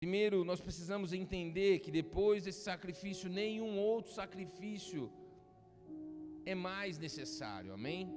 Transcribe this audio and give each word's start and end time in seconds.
Primeiro, 0.00 0.44
nós 0.44 0.60
precisamos 0.60 1.12
entender 1.12 1.80
que 1.80 1.90
depois 1.90 2.44
desse 2.44 2.60
sacrifício, 2.60 3.28
nenhum 3.28 3.76
outro 3.80 4.12
sacrifício 4.12 5.10
é 6.46 6.54
mais 6.54 7.00
necessário, 7.00 7.72
amém? 7.72 8.08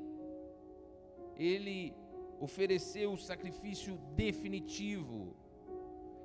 Ele 1.36 1.92
ofereceu 2.40 3.14
o 3.14 3.18
sacrifício 3.18 3.98
definitivo, 4.16 5.36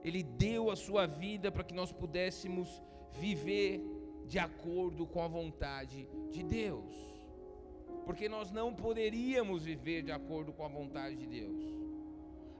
ele 0.04 0.22
deu 0.22 0.70
a 0.70 0.76
sua 0.76 1.06
vida 1.06 1.50
para 1.50 1.64
que 1.64 1.72
nós 1.72 1.90
pudéssemos 1.90 2.82
viver 3.18 3.80
de 4.26 4.38
acordo 4.38 5.06
com 5.06 5.22
a 5.22 5.28
vontade 5.28 6.06
de 6.30 6.42
Deus, 6.42 6.94
porque 8.04 8.28
nós 8.28 8.50
não 8.50 8.74
poderíamos 8.74 9.64
viver 9.64 10.02
de 10.02 10.12
acordo 10.12 10.52
com 10.52 10.64
a 10.66 10.68
vontade 10.68 11.16
de 11.16 11.26
Deus 11.26 11.75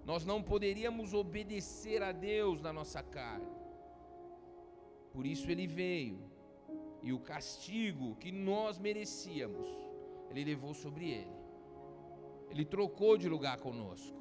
nós 0.07 0.25
não 0.25 0.41
poderíamos 0.41 1.12
obedecer 1.12 2.00
a 2.00 2.12
Deus 2.12 2.62
na 2.62 2.73
nossa 2.73 3.02
carne. 3.02 3.51
Por 5.12 5.27
isso 5.27 5.51
ele 5.51 5.66
veio, 5.66 6.20
e 7.02 7.12
o 7.12 7.19
castigo 7.19 8.14
que 8.14 8.30
nós 8.30 8.78
merecíamos, 8.78 9.66
ele 10.30 10.45
levou 10.45 10.73
sobre 10.74 11.11
ele. 11.11 11.37
Ele 12.50 12.64
trocou 12.64 13.19
de 13.19 13.28
lugar 13.28 13.59
conosco. 13.59 14.16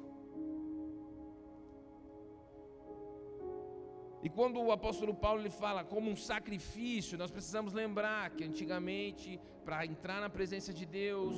E 4.24 4.28
quando 4.28 4.60
o 4.60 4.72
apóstolo 4.72 5.14
Paulo 5.14 5.40
ele 5.40 5.50
fala 5.50 5.84
como 5.84 6.10
um 6.10 6.16
sacrifício, 6.16 7.16
nós 7.16 7.30
precisamos 7.30 7.72
lembrar 7.72 8.30
que 8.30 8.42
antigamente, 8.42 9.40
para 9.64 9.86
entrar 9.86 10.20
na 10.20 10.28
presença 10.28 10.72
de 10.74 10.84
Deus, 10.84 11.36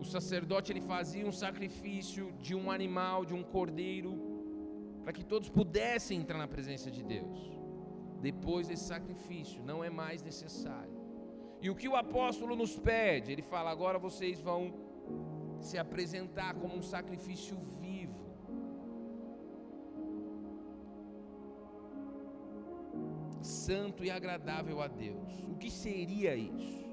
o 0.00 0.04
sacerdote 0.04 0.72
ele 0.72 0.80
fazia 0.80 1.26
um 1.26 1.32
sacrifício 1.32 2.32
de 2.40 2.54
um 2.54 2.70
animal, 2.70 3.24
de 3.30 3.34
um 3.34 3.42
cordeiro, 3.42 4.12
para 5.02 5.12
que 5.12 5.24
todos 5.32 5.50
pudessem 5.50 6.18
entrar 6.20 6.38
na 6.38 6.48
presença 6.48 6.90
de 6.90 7.02
Deus. 7.02 7.38
Depois 8.20 8.68
desse 8.68 8.84
sacrifício, 8.84 9.62
não 9.62 9.84
é 9.84 9.90
mais 9.90 10.22
necessário. 10.22 10.98
E 11.60 11.68
o 11.68 11.74
que 11.74 11.88
o 11.88 11.96
apóstolo 11.96 12.56
nos 12.56 12.78
pede? 12.78 13.30
Ele 13.30 13.42
fala: 13.42 13.70
agora 13.70 13.98
vocês 13.98 14.40
vão 14.40 14.72
se 15.60 15.76
apresentar 15.76 16.54
como 16.54 16.74
um 16.74 16.82
sacrifício 16.82 17.58
vivo. 17.78 18.24
Santo 23.42 24.02
e 24.02 24.10
agradável 24.10 24.80
a 24.80 24.88
Deus. 24.88 25.30
O 25.52 25.56
que 25.56 25.70
seria 25.70 26.34
isso? 26.34 26.89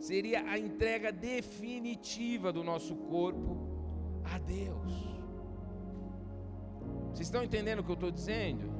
Seria 0.00 0.42
a 0.48 0.58
entrega 0.58 1.10
definitiva 1.12 2.52
do 2.52 2.62
nosso 2.62 2.94
corpo 2.94 3.56
a 4.24 4.38
Deus. 4.38 4.92
Vocês 7.10 7.26
estão 7.26 7.42
entendendo 7.42 7.80
o 7.80 7.84
que 7.84 7.90
eu 7.90 7.94
estou 7.94 8.10
dizendo? 8.10 8.78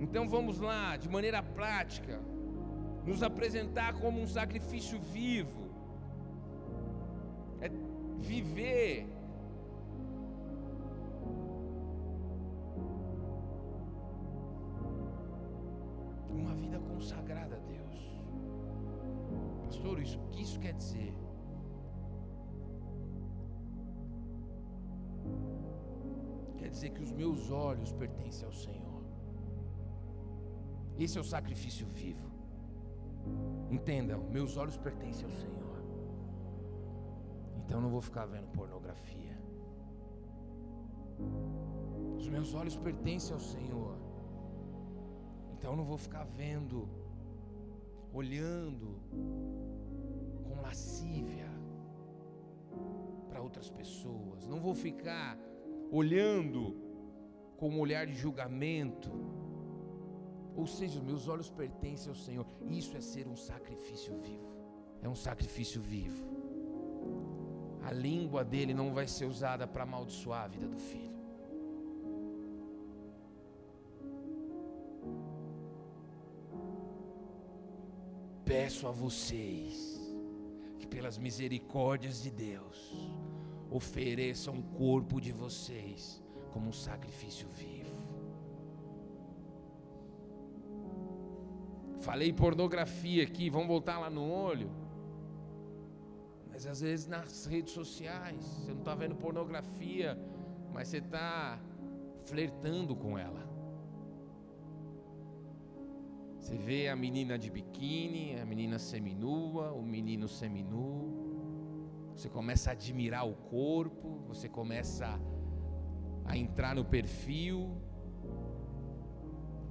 Então 0.00 0.28
vamos 0.28 0.58
lá, 0.60 0.96
de 0.96 1.08
maneira 1.08 1.42
prática, 1.42 2.20
nos 3.06 3.22
apresentar 3.22 3.94
como 3.94 4.20
um 4.20 4.26
sacrifício 4.26 5.00
vivo, 5.00 5.70
é 7.60 7.70
viver 8.18 9.06
dizer 26.82 26.90
que 26.90 27.02
os 27.02 27.12
meus 27.12 27.50
olhos 27.50 27.92
pertencem 27.92 28.44
ao 28.44 28.52
Senhor. 28.52 29.02
Esse 30.98 31.16
é 31.16 31.20
o 31.20 31.24
sacrifício 31.24 31.86
vivo. 31.86 32.28
Entenda, 33.70 34.16
meus 34.38 34.56
olhos 34.56 34.76
pertencem 34.76 35.24
ao 35.24 35.30
Senhor. 35.30 35.78
Então 37.60 37.80
não 37.80 37.88
vou 37.88 38.00
ficar 38.00 38.26
vendo 38.26 38.48
pornografia. 38.48 39.36
Os 42.18 42.28
meus 42.28 42.52
olhos 42.52 42.76
pertencem 42.76 43.32
ao 43.32 43.40
Senhor. 43.40 43.96
Então 45.52 45.76
não 45.76 45.84
vou 45.84 45.96
ficar 45.96 46.24
vendo, 46.24 46.88
olhando 48.12 48.88
com 50.46 50.60
lascívia 50.60 51.50
para 53.28 53.40
outras 53.40 53.70
pessoas. 53.70 54.48
Não 54.48 54.60
vou 54.60 54.74
ficar 54.74 55.38
olhando 55.98 56.74
com 57.56 57.68
um 57.68 57.78
olhar 57.78 58.06
de 58.06 58.14
julgamento. 58.14 59.10
Ou 60.56 60.66
seja, 60.66 61.00
meus 61.00 61.28
olhos 61.28 61.50
pertencem 61.50 62.08
ao 62.08 62.16
Senhor. 62.16 62.46
Isso 62.68 62.96
é 62.96 63.00
ser 63.00 63.28
um 63.28 63.36
sacrifício 63.36 64.16
vivo. 64.18 64.50
É 65.02 65.08
um 65.08 65.14
sacrifício 65.14 65.80
vivo. 65.80 66.26
A 67.82 67.92
língua 67.92 68.44
dele 68.44 68.74
não 68.74 68.92
vai 68.92 69.06
ser 69.06 69.26
usada 69.26 69.66
para 69.66 69.84
amaldiçoar 69.84 70.44
a 70.44 70.48
vida 70.48 70.66
do 70.66 70.78
filho. 70.78 71.12
peço 78.52 78.86
a 78.86 78.90
vocês 78.90 79.98
que, 80.78 80.86
pelas 80.86 81.16
misericórdias 81.16 82.22
de 82.22 82.30
Deus, 82.30 82.76
ofereçam 83.72 84.58
o 84.58 84.62
corpo 84.62 85.20
de 85.20 85.32
vocês 85.32 86.22
como 86.52 86.68
um 86.68 86.72
sacrifício 86.72 87.48
vivo. 87.48 87.96
Falei 92.00 92.32
pornografia 92.32 93.22
aqui, 93.22 93.48
vamos 93.48 93.68
voltar 93.68 93.98
lá 93.98 94.10
no 94.10 94.28
olho. 94.28 94.70
Mas 96.50 96.66
às 96.66 96.80
vezes 96.80 97.06
nas 97.06 97.46
redes 97.46 97.72
sociais, 97.72 98.44
você 98.44 98.72
não 98.72 98.80
está 98.80 98.94
vendo 98.94 99.14
pornografia, 99.14 100.18
mas 100.72 100.88
você 100.88 100.98
está 100.98 101.58
flertando 102.24 102.94
com 102.94 103.16
ela. 103.16 103.48
Você 106.38 106.56
vê 106.56 106.88
a 106.88 106.96
menina 106.96 107.38
de 107.38 107.48
biquíni, 107.50 108.38
a 108.40 108.44
menina 108.44 108.78
seminua, 108.78 109.72
o 109.72 109.82
menino 109.82 110.26
seminu. 110.26 111.11
Você 112.16 112.28
começa 112.28 112.70
a 112.70 112.72
admirar 112.72 113.26
o 113.26 113.34
corpo, 113.34 114.20
você 114.26 114.48
começa 114.48 115.18
a 116.24 116.36
entrar 116.36 116.74
no 116.74 116.84
perfil. 116.84 117.76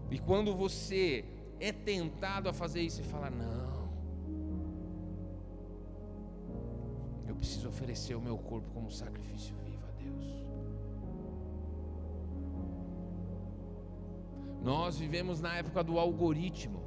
E 0.09 0.19
quando 0.19 0.56
você 0.56 1.25
é 1.59 1.72
tentado 1.72 2.50
a 2.50 2.53
fazer 2.53 2.81
isso, 2.81 2.97
você 2.97 3.03
fala: 3.03 3.29
Não, 3.29 3.90
eu 7.28 7.35
preciso 7.35 7.69
oferecer 7.69 8.16
o 8.16 8.22
meu 8.22 8.38
corpo 8.38 8.69
como 8.72 8.91
sacrifício 8.91 9.56
vivo 9.63 9.85
a 9.88 9.91
Deus. 9.91 10.44
Nós 14.62 14.97
vivemos 14.97 15.40
na 15.41 15.56
época 15.56 15.84
do 15.84 15.97
algoritmo. 15.97 16.81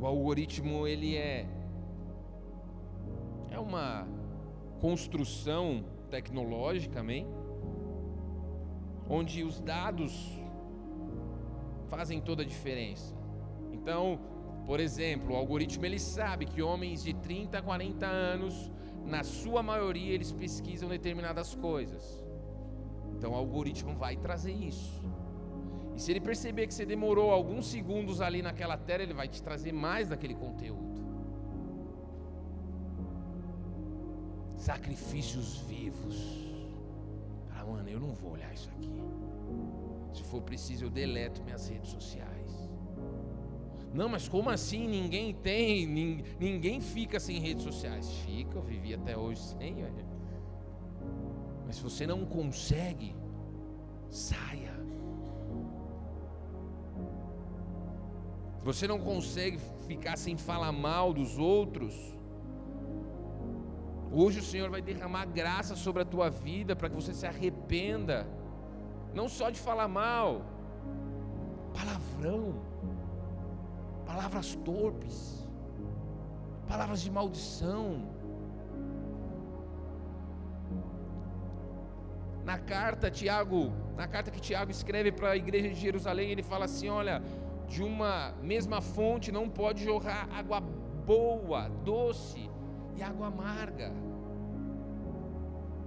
O 0.00 0.06
algoritmo 0.06 0.86
ele 0.86 1.16
é 1.16 1.57
é 3.58 3.60
uma 3.60 4.06
construção 4.80 5.84
tecnológica, 6.10 7.00
amém? 7.00 7.26
Onde 9.10 9.42
os 9.42 9.60
dados 9.60 10.32
fazem 11.88 12.20
toda 12.20 12.42
a 12.42 12.46
diferença. 12.46 13.16
Então, 13.72 14.20
por 14.64 14.78
exemplo, 14.78 15.34
o 15.34 15.36
algoritmo 15.36 15.84
ele 15.84 15.98
sabe 15.98 16.46
que 16.46 16.62
homens 16.62 17.02
de 17.02 17.12
30 17.14 17.58
a 17.58 17.62
40 17.62 18.06
anos, 18.06 18.70
na 19.04 19.24
sua 19.24 19.60
maioria, 19.60 20.14
eles 20.14 20.30
pesquisam 20.30 20.88
determinadas 20.88 21.54
coisas. 21.56 22.24
Então 23.16 23.32
o 23.32 23.34
algoritmo 23.34 23.96
vai 23.96 24.16
trazer 24.16 24.52
isso. 24.52 25.02
E 25.96 26.00
se 26.00 26.12
ele 26.12 26.20
perceber 26.20 26.68
que 26.68 26.74
você 26.74 26.86
demorou 26.86 27.32
alguns 27.32 27.66
segundos 27.66 28.20
ali 28.20 28.40
naquela 28.40 28.76
tela, 28.76 29.02
ele 29.02 29.14
vai 29.14 29.26
te 29.26 29.42
trazer 29.42 29.72
mais 29.72 30.10
daquele 30.10 30.36
conteúdo. 30.36 30.87
Sacrifícios 34.58 35.58
vivos. 35.68 36.46
Ah, 37.56 37.64
mano, 37.64 37.88
eu 37.88 38.00
não 38.00 38.12
vou 38.12 38.32
olhar 38.32 38.52
isso 38.52 38.68
aqui. 38.70 38.90
Se 40.12 40.24
for 40.24 40.42
preciso, 40.42 40.84
eu 40.84 40.90
deleto 40.90 41.42
minhas 41.44 41.68
redes 41.68 41.90
sociais. 41.90 42.68
Não, 43.94 44.08
mas 44.08 44.28
como 44.28 44.50
assim? 44.50 44.86
Ninguém 44.86 45.32
tem, 45.32 45.86
ninguém 46.38 46.80
fica 46.80 47.20
sem 47.20 47.38
redes 47.38 47.62
sociais. 47.62 48.10
Fica, 48.26 48.58
eu 48.58 48.62
vivi 48.62 48.92
até 48.92 49.16
hoje 49.16 49.40
sem. 49.40 49.76
Mas 51.64 51.76
se 51.76 51.82
você 51.82 52.06
não 52.06 52.26
consegue, 52.26 53.14
saia. 54.10 54.76
Se 58.58 58.64
você 58.64 58.88
não 58.88 58.98
consegue 58.98 59.58
ficar 59.86 60.18
sem 60.18 60.36
falar 60.36 60.72
mal 60.72 61.14
dos 61.14 61.38
outros, 61.38 62.17
Hoje 64.10 64.40
o 64.40 64.42
Senhor 64.42 64.70
vai 64.70 64.80
derramar 64.80 65.26
graça 65.26 65.76
sobre 65.76 66.02
a 66.02 66.04
tua 66.04 66.30
vida 66.30 66.74
para 66.74 66.88
que 66.88 66.94
você 66.94 67.12
se 67.12 67.26
arrependa, 67.26 68.26
não 69.14 69.28
só 69.28 69.50
de 69.50 69.60
falar 69.60 69.86
mal, 69.86 70.42
palavrão, 71.74 72.54
palavras 74.06 74.54
torpes, 74.56 75.46
palavras 76.66 77.02
de 77.02 77.10
maldição. 77.10 78.16
Na 82.44 82.58
carta 82.58 83.10
Tiago, 83.10 83.70
na 83.94 84.08
carta 84.08 84.30
que 84.30 84.40
Tiago 84.40 84.70
escreve 84.70 85.12
para 85.12 85.32
a 85.32 85.36
igreja 85.36 85.68
de 85.68 85.74
Jerusalém, 85.74 86.30
ele 86.30 86.42
fala 86.42 86.64
assim: 86.64 86.88
olha, 86.88 87.22
de 87.66 87.82
uma 87.82 88.32
mesma 88.42 88.80
fonte 88.80 89.30
não 89.30 89.50
pode 89.50 89.84
jorrar 89.84 90.26
água 90.32 90.60
boa, 90.60 91.68
doce 91.84 92.48
e 92.98 93.02
água 93.02 93.28
amarga. 93.28 93.92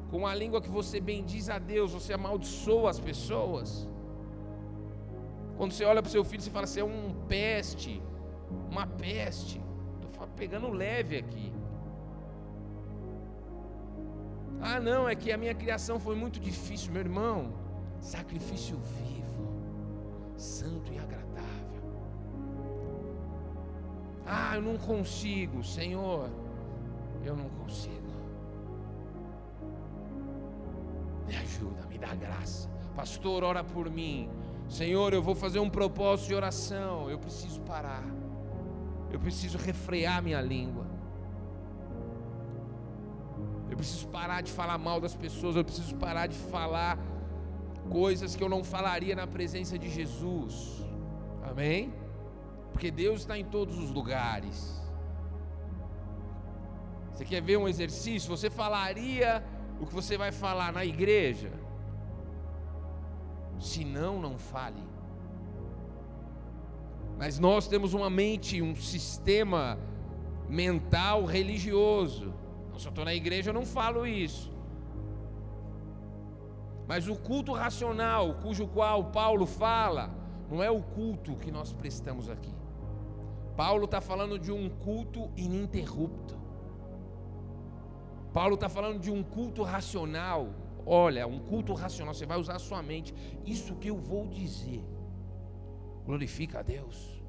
Com 0.10 0.25
a 0.25 0.34
língua 0.34 0.62
que 0.62 0.69
você 0.69 1.00
bendiz 1.00 1.50
a 1.50 1.60
Deus, 1.60 1.94
você 1.94 2.13
amaldiçoa 2.13 2.90
as 2.90 3.00
pessoas. 3.00 3.88
Quando 5.58 5.74
você 5.74 5.86
olha 5.86 6.02
para 6.02 6.10
o 6.10 6.12
seu 6.12 6.24
filho, 6.24 6.42
você 6.42 6.50
fala: 6.50 6.68
você 6.68 6.80
é 6.80 6.84
um 6.84 7.13
peste, 7.28 8.02
uma 8.69 8.88
peste. 8.88 9.62
Estou 10.02 10.28
pegando 10.36 10.69
leve 10.69 11.18
aqui. 11.18 11.54
Ah, 14.62 14.80
não, 14.80 15.10
é 15.10 15.16
que 15.16 15.31
a 15.31 15.38
minha 15.38 15.56
criação 15.56 16.00
foi 16.00 16.16
muito 16.16 16.40
difícil, 16.40 16.92
meu 16.94 17.02
irmão. 17.02 17.54
Sacrifício 18.00 18.78
vivo, 18.78 19.44
santo 20.38 20.94
e 20.94 21.00
agradável. 21.00 21.84
Ah, 24.25 24.56
eu 24.56 24.62
não 24.62 24.78
consigo, 24.78 25.64
Senhor. 25.64 26.30
Eu 27.23 27.35
não 27.35 27.50
consigo. 27.50 28.12
Me 31.27 31.35
ajuda, 31.35 31.85
me 31.88 31.97
dá 31.97 32.13
graça. 32.15 32.69
Pastor, 32.95 33.44
ora 33.44 33.63
por 33.63 33.89
mim. 33.89 34.29
Senhor, 34.68 35.13
eu 35.13 35.21
vou 35.21 35.35
fazer 35.35 35.59
um 35.59 35.69
propósito 35.69 36.27
de 36.27 36.35
oração. 36.35 37.09
Eu 37.09 37.19
preciso 37.19 37.62
parar. 37.62 38.03
Eu 39.12 39.19
preciso 39.19 39.57
refrear 39.57 40.21
minha 40.23 40.41
língua. 40.41 40.85
Eu 43.69 43.77
preciso 43.77 44.07
parar 44.07 44.41
de 44.41 44.51
falar 44.51 44.77
mal 44.77 45.00
das 45.00 45.15
pessoas. 45.15 45.56
Eu 45.56 45.63
preciso 45.63 45.95
parar 45.95 46.27
de 46.27 46.35
falar 46.35 46.97
coisas 47.89 48.35
que 48.35 48.44
eu 48.44 48.50
não 48.50 48.63
falaria 48.63 49.15
na 49.15 49.27
presença 49.27 49.77
de 49.77 49.89
Jesus. 49.89 50.85
Amém? 51.44 51.94
Porque 52.71 52.89
Deus 52.89 53.21
está 53.21 53.38
em 53.38 53.45
todos 53.45 53.77
os 53.77 53.91
lugares. 53.91 54.81
Você 57.21 57.25
quer 57.25 57.41
ver 57.44 57.56
um 57.56 57.68
exercício? 57.68 58.35
Você 58.35 58.50
falaria 58.50 59.44
o 59.79 59.85
que 59.85 59.94
você 59.94 60.18
vai 60.18 60.31
falar 60.31 60.73
na 60.73 60.83
igreja? 60.83 61.51
Se 63.59 63.85
não, 63.85 64.19
não 64.19 64.39
fale. 64.39 64.81
Mas 67.19 67.38
nós 67.38 67.68
temos 67.68 67.94
uma 67.94 68.09
mente, 68.09 68.59
um 68.59 68.75
sistema 68.75 69.77
mental 70.50 71.23
religioso. 71.23 72.33
Eu 72.71 72.77
estou 72.77 73.06
na 73.06 73.13
igreja, 73.13 73.51
eu 73.51 73.53
não 73.53 73.68
falo 73.68 74.07
isso. 74.07 74.51
Mas 76.88 77.07
o 77.07 77.15
culto 77.15 77.53
racional, 77.53 78.33
cujo 78.41 78.65
qual 78.65 79.12
Paulo 79.12 79.45
fala, 79.45 80.09
não 80.50 80.63
é 80.63 80.71
o 80.71 80.81
culto 80.81 81.35
que 81.35 81.51
nós 81.51 81.71
prestamos 81.71 82.31
aqui. 82.31 82.56
Paulo 83.56 83.85
está 83.85 84.01
falando 84.01 84.39
de 84.39 84.51
um 84.51 84.68
culto 84.68 85.29
ininterrupto. 85.38 86.41
Paulo 88.33 88.56
está 88.56 88.69
falando 88.69 89.00
de 89.00 89.12
um 89.12 89.24
culto 89.24 89.63
racional. 89.63 90.54
Olha, 90.86 91.28
um 91.28 91.39
culto 91.39 91.74
racional, 91.74 92.13
você 92.13 92.25
vai 92.25 92.39
usar 92.39 92.56
a 92.56 92.60
sua 92.60 92.81
mente. 92.81 93.13
Isso 93.45 93.75
que 93.75 93.89
eu 93.89 93.98
vou 93.98 94.28
dizer, 94.28 94.83
glorifica 96.06 96.60
a 96.60 96.62
Deus. 96.62 97.22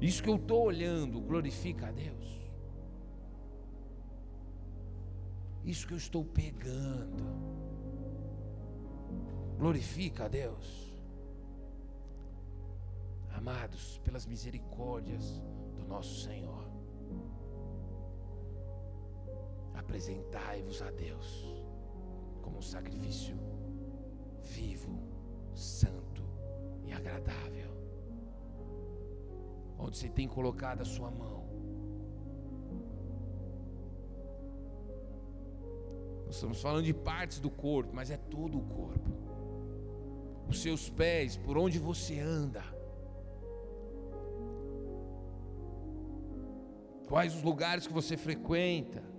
Isso 0.00 0.22
que 0.22 0.28
eu 0.28 0.36
estou 0.36 0.64
olhando, 0.64 1.20
glorifica 1.20 1.88
a 1.88 1.90
Deus. 1.90 2.36
Isso 5.64 5.86
que 5.86 5.94
eu 5.94 5.98
estou 5.98 6.24
pegando, 6.24 7.24
glorifica 9.58 10.26
a 10.26 10.28
Deus. 10.28 10.94
Amados, 13.34 13.98
pelas 14.04 14.26
misericórdias 14.26 15.42
do 15.74 15.84
nosso 15.84 16.22
Senhor 16.22 16.65
apresentai-vos 19.86 20.82
a 20.82 20.90
Deus 20.90 21.46
como 22.42 22.58
um 22.58 22.62
sacrifício 22.62 23.36
vivo, 24.42 24.98
santo 25.54 26.22
e 26.84 26.92
agradável. 26.92 27.70
Onde 29.78 29.96
você 29.96 30.08
tem 30.08 30.26
colocado 30.26 30.80
a 30.82 30.84
sua 30.84 31.10
mão. 31.10 31.46
Nós 36.26 36.34
estamos 36.34 36.60
falando 36.60 36.84
de 36.84 36.92
partes 36.92 37.38
do 37.38 37.50
corpo, 37.50 37.94
mas 37.94 38.10
é 38.10 38.16
todo 38.16 38.58
o 38.58 38.62
corpo. 38.62 39.10
Os 40.48 40.60
seus 40.62 40.90
pés, 40.90 41.36
por 41.36 41.56
onde 41.56 41.78
você 41.78 42.18
anda. 42.18 42.64
Quais 47.06 47.36
os 47.36 47.42
lugares 47.42 47.86
que 47.86 47.92
você 47.92 48.16
frequenta 48.16 49.15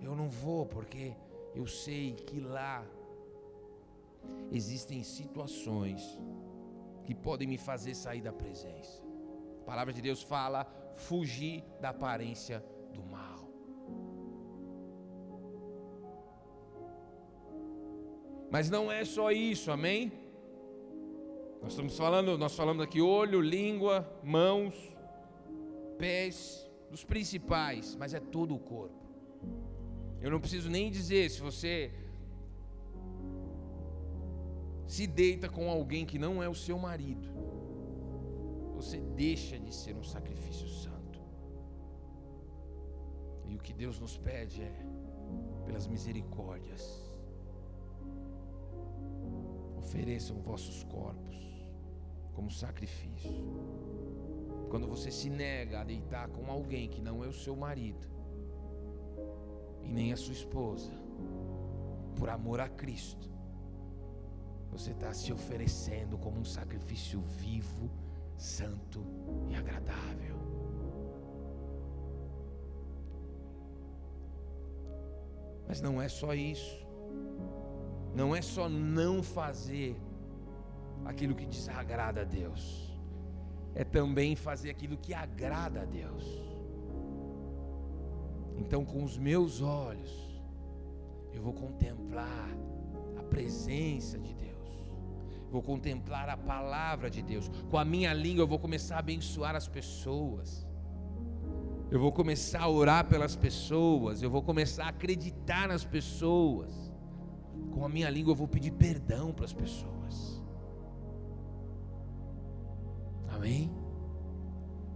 eu 0.00 0.14
não 0.14 0.28
vou 0.28 0.66
porque 0.66 1.14
eu 1.54 1.66
sei 1.66 2.12
que 2.14 2.40
lá 2.40 2.84
existem 4.50 5.02
situações 5.02 6.18
que 7.04 7.14
podem 7.14 7.48
me 7.48 7.58
fazer 7.58 7.94
sair 7.94 8.20
da 8.20 8.32
presença. 8.32 9.02
A 9.62 9.64
palavra 9.64 9.92
de 9.92 10.00
Deus 10.00 10.22
fala: 10.22 10.66
fugir 10.96 11.64
da 11.80 11.90
aparência 11.90 12.64
do 12.92 13.02
mal. 13.02 13.48
Mas 18.50 18.68
não 18.68 18.90
é 18.90 19.04
só 19.04 19.30
isso, 19.30 19.70
amém? 19.70 20.12
Nós 21.62 21.72
estamos 21.72 21.96
falando, 21.96 22.36
nós 22.38 22.56
falamos 22.56 22.82
aqui 22.82 23.00
olho, 23.00 23.40
língua, 23.40 24.10
mãos, 24.24 24.74
pés, 25.98 26.68
dos 26.90 27.04
principais, 27.04 27.94
mas 27.94 28.14
é 28.14 28.18
todo 28.18 28.54
o 28.54 28.58
corpo. 28.58 28.98
Eu 30.20 30.30
não 30.30 30.40
preciso 30.40 30.68
nem 30.68 30.90
dizer 30.90 31.30
se 31.30 31.40
você 31.40 31.90
se 34.86 35.06
deita 35.06 35.48
com 35.48 35.70
alguém 35.70 36.04
que 36.04 36.18
não 36.18 36.42
é 36.42 36.48
o 36.48 36.54
seu 36.54 36.78
marido, 36.78 37.28
você 38.74 39.00
deixa 39.00 39.58
de 39.58 39.74
ser 39.74 39.94
um 39.96 40.02
sacrifício 40.02 40.68
santo. 40.68 41.20
E 43.48 43.54
o 43.54 43.58
que 43.58 43.72
Deus 43.72 44.00
nos 44.00 44.18
pede 44.18 44.62
é, 44.62 44.86
pelas 45.64 45.86
misericórdias, 45.86 46.82
ofereçam 49.78 50.40
vossos 50.42 50.82
corpos 50.84 51.36
como 52.34 52.50
sacrifício. 52.50 53.44
Quando 54.70 54.86
você 54.86 55.10
se 55.10 55.30
nega 55.30 55.80
a 55.80 55.84
deitar 55.84 56.28
com 56.28 56.50
alguém 56.50 56.88
que 56.88 57.00
não 57.00 57.22
é 57.22 57.28
o 57.28 57.32
seu 57.32 57.54
marido, 57.54 58.09
e 59.82 59.88
nem 59.88 60.12
a 60.12 60.16
sua 60.16 60.32
esposa, 60.32 60.92
por 62.16 62.28
amor 62.28 62.60
a 62.60 62.68
Cristo, 62.68 63.30
você 64.70 64.92
está 64.92 65.12
se 65.12 65.32
oferecendo 65.32 66.16
como 66.16 66.38
um 66.38 66.44
sacrifício 66.44 67.20
vivo, 67.20 67.90
santo 68.36 69.04
e 69.48 69.54
agradável. 69.54 70.38
Mas 75.66 75.80
não 75.80 76.00
é 76.00 76.08
só 76.08 76.34
isso, 76.34 76.86
não 78.14 78.34
é 78.34 78.42
só 78.42 78.68
não 78.68 79.22
fazer 79.22 79.96
aquilo 81.04 81.34
que 81.34 81.46
desagrada 81.46 82.22
a 82.22 82.24
Deus, 82.24 82.92
é 83.74 83.84
também 83.84 84.34
fazer 84.34 84.70
aquilo 84.70 84.96
que 84.96 85.14
agrada 85.14 85.82
a 85.82 85.84
Deus. 85.84 86.49
Então, 88.70 88.84
com 88.84 89.02
os 89.02 89.18
meus 89.18 89.60
olhos, 89.60 90.12
eu 91.32 91.42
vou 91.42 91.52
contemplar 91.52 92.56
a 93.18 93.22
presença 93.24 94.16
de 94.16 94.32
Deus, 94.32 94.86
vou 95.50 95.60
contemplar 95.60 96.28
a 96.28 96.36
palavra 96.36 97.10
de 97.10 97.20
Deus. 97.20 97.50
Com 97.68 97.76
a 97.76 97.84
minha 97.84 98.12
língua, 98.14 98.44
eu 98.44 98.46
vou 98.46 98.60
começar 98.60 98.94
a 98.94 98.98
abençoar 99.00 99.56
as 99.56 99.66
pessoas. 99.66 100.64
Eu 101.90 101.98
vou 101.98 102.12
começar 102.12 102.60
a 102.60 102.68
orar 102.68 103.08
pelas 103.08 103.34
pessoas, 103.34 104.22
eu 104.22 104.30
vou 104.30 104.40
começar 104.40 104.84
a 104.84 104.90
acreditar 104.90 105.66
nas 105.66 105.84
pessoas. 105.84 106.92
Com 107.72 107.84
a 107.84 107.88
minha 107.88 108.08
língua 108.08 108.30
eu 108.30 108.36
vou 108.36 108.46
pedir 108.46 108.70
perdão 108.70 109.32
para 109.32 109.46
as 109.46 109.52
pessoas. 109.52 110.40
Amém? 113.30 113.68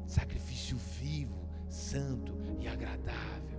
Sacrifício 0.07 0.77
vivo, 0.77 1.35
santo 1.69 2.39
e 2.61 2.69
agradável. 2.69 3.54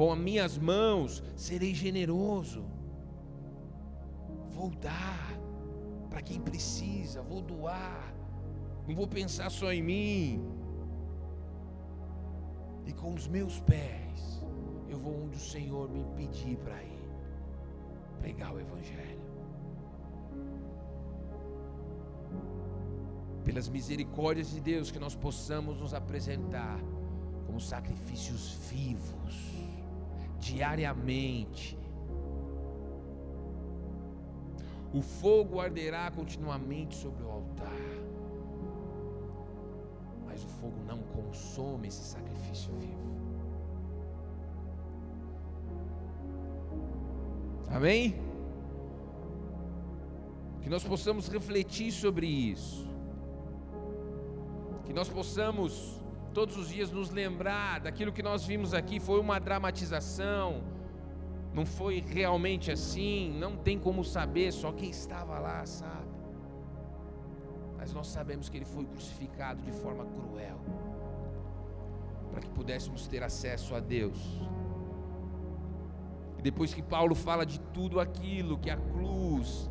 Com 0.00 0.10
as 0.10 0.18
minhas 0.18 0.56
mãos 0.56 1.22
serei 1.36 1.74
generoso. 1.74 2.64
Vou 4.50 4.70
dar 4.70 5.38
para 6.08 6.22
quem 6.22 6.40
precisa, 6.40 7.20
vou 7.20 7.42
doar. 7.42 8.14
Não 8.88 8.94
vou 8.94 9.06
pensar 9.06 9.50
só 9.50 9.70
em 9.70 9.82
mim. 9.82 10.42
E 12.86 12.94
com 12.94 13.12
os 13.12 13.28
meus 13.28 13.60
pés, 13.60 14.42
eu 14.88 14.98
vou 14.98 15.24
onde 15.24 15.36
o 15.36 15.38
Senhor 15.38 15.86
me 15.90 16.02
pedir 16.16 16.56
para 16.56 16.82
ir 16.82 17.10
pregar 18.20 18.54
o 18.54 18.58
Evangelho. 18.58 19.20
Pelas 23.44 23.68
misericórdias 23.68 24.48
de 24.48 24.62
Deus, 24.62 24.90
que 24.90 24.98
nós 24.98 25.14
possamos 25.14 25.78
nos 25.78 25.92
apresentar 25.92 26.80
como 27.44 27.60
sacrifícios 27.60 28.52
vivos 28.70 29.60
diariamente. 30.40 31.78
O 34.92 35.00
fogo 35.00 35.60
arderá 35.60 36.10
continuamente 36.10 36.96
sobre 36.96 37.22
o 37.22 37.30
altar, 37.30 37.80
mas 40.26 40.42
o 40.42 40.48
fogo 40.48 40.82
não 40.84 40.98
consome 40.98 41.86
esse 41.86 42.02
sacrifício 42.02 42.72
vivo. 42.74 42.98
Amém? 47.68 48.16
Que 50.60 50.68
nós 50.68 50.82
possamos 50.82 51.28
refletir 51.28 51.92
sobre 51.92 52.26
isso, 52.26 52.88
que 54.84 54.92
nós 54.92 55.08
possamos 55.08 56.00
todos 56.32 56.56
os 56.56 56.68
dias 56.68 56.90
nos 56.90 57.10
lembrar 57.10 57.80
daquilo 57.80 58.12
que 58.12 58.22
nós 58.22 58.44
vimos 58.44 58.72
aqui 58.72 59.00
foi 59.00 59.20
uma 59.20 59.38
dramatização, 59.38 60.62
não 61.52 61.66
foi 61.66 62.00
realmente 62.00 62.70
assim, 62.70 63.36
não 63.38 63.56
tem 63.56 63.78
como 63.78 64.04
saber, 64.04 64.52
só 64.52 64.72
quem 64.72 64.90
estava 64.90 65.38
lá 65.38 65.64
sabe. 65.66 66.08
Mas 67.76 67.92
nós 67.92 68.08
sabemos 68.08 68.48
que 68.48 68.58
ele 68.58 68.64
foi 68.64 68.84
crucificado 68.84 69.62
de 69.62 69.72
forma 69.72 70.04
cruel, 70.04 70.60
para 72.30 72.40
que 72.40 72.50
pudéssemos 72.50 73.06
ter 73.06 73.22
acesso 73.22 73.74
a 73.74 73.80
Deus. 73.80 74.18
E 76.38 76.42
depois 76.42 76.72
que 76.72 76.82
Paulo 76.82 77.14
fala 77.14 77.44
de 77.44 77.58
tudo 77.60 77.98
aquilo 77.98 78.58
que 78.58 78.70
a 78.70 78.76
cruz 78.76 79.68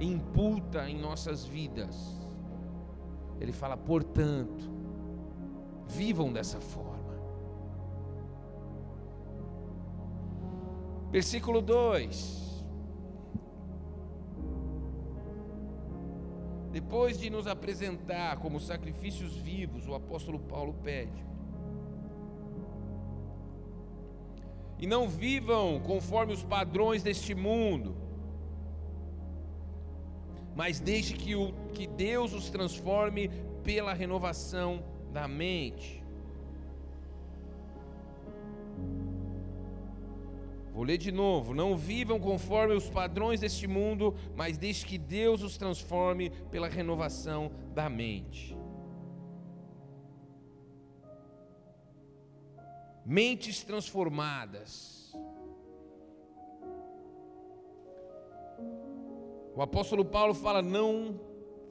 imputa 0.00 0.88
em 0.88 0.98
nossas 0.98 1.44
vidas, 1.44 2.20
ele 3.40 3.52
fala, 3.52 3.76
portanto, 3.76 4.81
Vivam 5.86 6.32
dessa 6.32 6.60
forma. 6.60 6.92
Versículo 11.10 11.60
2. 11.60 12.42
Depois 16.72 17.18
de 17.18 17.28
nos 17.28 17.46
apresentar 17.46 18.38
como 18.38 18.58
sacrifícios 18.58 19.36
vivos, 19.36 19.86
o 19.86 19.94
apóstolo 19.94 20.38
Paulo 20.38 20.74
pede: 20.82 21.22
E 24.78 24.86
não 24.86 25.06
vivam 25.06 25.80
conforme 25.80 26.32
os 26.32 26.42
padrões 26.42 27.02
deste 27.02 27.34
mundo, 27.34 27.94
mas 30.56 30.80
deixe 30.80 31.12
que, 31.12 31.34
o, 31.34 31.52
que 31.74 31.86
Deus 31.86 32.32
os 32.32 32.48
transforme 32.48 33.28
pela 33.62 33.92
renovação 33.92 34.82
da 35.12 35.28
mente. 35.28 36.02
Vou 40.72 40.84
ler 40.84 40.96
de 40.96 41.12
novo. 41.12 41.54
Não 41.54 41.76
vivam 41.76 42.18
conforme 42.18 42.74
os 42.74 42.88
padrões 42.88 43.40
deste 43.40 43.66
mundo, 43.66 44.14
mas 44.34 44.56
deixe 44.56 44.86
que 44.86 44.96
Deus 44.96 45.42
os 45.42 45.58
transforme 45.58 46.30
pela 46.50 46.68
renovação 46.68 47.52
da 47.74 47.90
mente. 47.90 48.56
Mentes 53.04 53.62
transformadas. 53.62 55.12
O 59.54 59.60
apóstolo 59.60 60.04
Paulo 60.04 60.32
fala: 60.32 60.62
não 60.62 61.20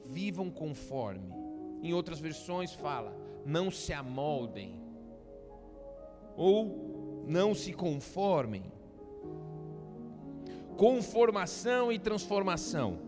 vivam 0.04 0.48
conforme. 0.48 1.41
Em 1.82 1.92
outras 1.92 2.20
versões 2.20 2.72
fala: 2.72 3.12
não 3.44 3.70
se 3.70 3.92
amoldem 3.92 4.80
ou 6.36 7.24
não 7.26 7.54
se 7.54 7.72
conformem. 7.72 8.70
Conformação 10.76 11.92
e 11.92 11.98
transformação. 11.98 12.98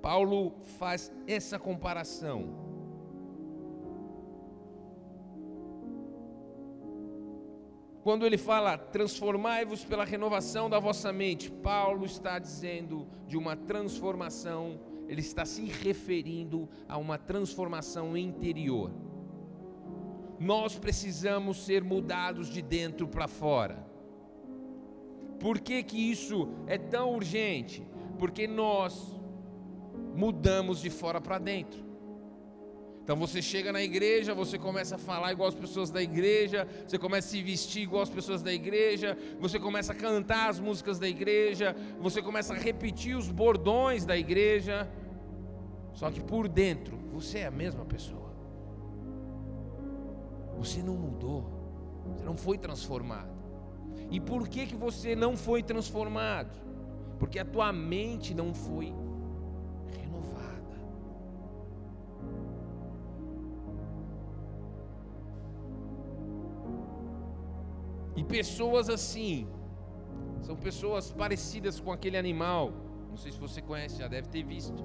Paulo 0.00 0.54
faz 0.78 1.12
essa 1.26 1.58
comparação. 1.58 2.70
Quando 8.02 8.24
ele 8.24 8.38
fala 8.38 8.78
transformai-vos 8.78 9.84
pela 9.84 10.06
renovação 10.06 10.70
da 10.70 10.78
vossa 10.78 11.12
mente, 11.12 11.50
Paulo 11.50 12.06
está 12.06 12.38
dizendo 12.38 13.06
de 13.26 13.36
uma 13.36 13.54
transformação 13.54 14.80
ele 15.10 15.22
está 15.22 15.44
se 15.44 15.64
referindo 15.64 16.68
a 16.88 16.96
uma 16.96 17.18
transformação 17.18 18.16
interior. 18.16 18.92
Nós 20.38 20.78
precisamos 20.78 21.64
ser 21.64 21.82
mudados 21.82 22.48
de 22.48 22.62
dentro 22.62 23.08
para 23.08 23.26
fora. 23.26 23.84
Por 25.40 25.58
que, 25.58 25.82
que 25.82 25.98
isso 25.98 26.48
é 26.68 26.78
tão 26.78 27.12
urgente? 27.12 27.84
Porque 28.20 28.46
nós 28.46 29.20
mudamos 30.14 30.80
de 30.80 30.90
fora 30.90 31.20
para 31.20 31.40
dentro. 31.40 31.89
Então 33.10 33.18
você 33.18 33.42
chega 33.42 33.72
na 33.72 33.82
igreja, 33.82 34.32
você 34.32 34.56
começa 34.56 34.94
a 34.94 34.98
falar 34.98 35.32
igual 35.32 35.48
as 35.48 35.54
pessoas 35.56 35.90
da 35.90 36.00
igreja, 36.00 36.64
você 36.86 36.96
começa 36.96 37.26
a 37.26 37.30
se 37.32 37.42
vestir 37.42 37.82
igual 37.82 38.04
as 38.04 38.08
pessoas 38.08 38.40
da 38.40 38.52
igreja, 38.52 39.18
você 39.40 39.58
começa 39.58 39.90
a 39.90 39.96
cantar 39.96 40.48
as 40.48 40.60
músicas 40.60 40.96
da 40.96 41.08
igreja, 41.08 41.74
você 42.00 42.22
começa 42.22 42.54
a 42.54 42.56
repetir 42.56 43.16
os 43.16 43.28
bordões 43.28 44.04
da 44.04 44.16
igreja. 44.16 44.88
Só 45.92 46.08
que 46.08 46.20
por 46.20 46.46
dentro, 46.46 46.96
você 47.12 47.38
é 47.38 47.46
a 47.46 47.50
mesma 47.50 47.84
pessoa. 47.84 48.32
Você 50.56 50.80
não 50.80 50.94
mudou. 50.94 51.50
Você 52.14 52.22
não 52.22 52.36
foi 52.36 52.58
transformado. 52.58 53.34
E 54.08 54.20
por 54.20 54.46
que 54.46 54.66
que 54.68 54.76
você 54.76 55.16
não 55.16 55.36
foi 55.36 55.64
transformado? 55.64 56.56
Porque 57.18 57.40
a 57.40 57.44
tua 57.44 57.72
mente 57.72 58.32
não 58.32 58.54
foi 58.54 58.94
pessoas 68.30 68.88
assim 68.88 69.46
são 70.42 70.56
pessoas 70.56 71.10
parecidas 71.10 71.78
com 71.78 71.92
aquele 71.92 72.16
animal. 72.16 72.72
Não 73.10 73.16
sei 73.16 73.30
se 73.32 73.38
você 73.38 73.60
conhece, 73.60 73.98
já 73.98 74.08
deve 74.08 74.28
ter 74.28 74.42
visto 74.42 74.82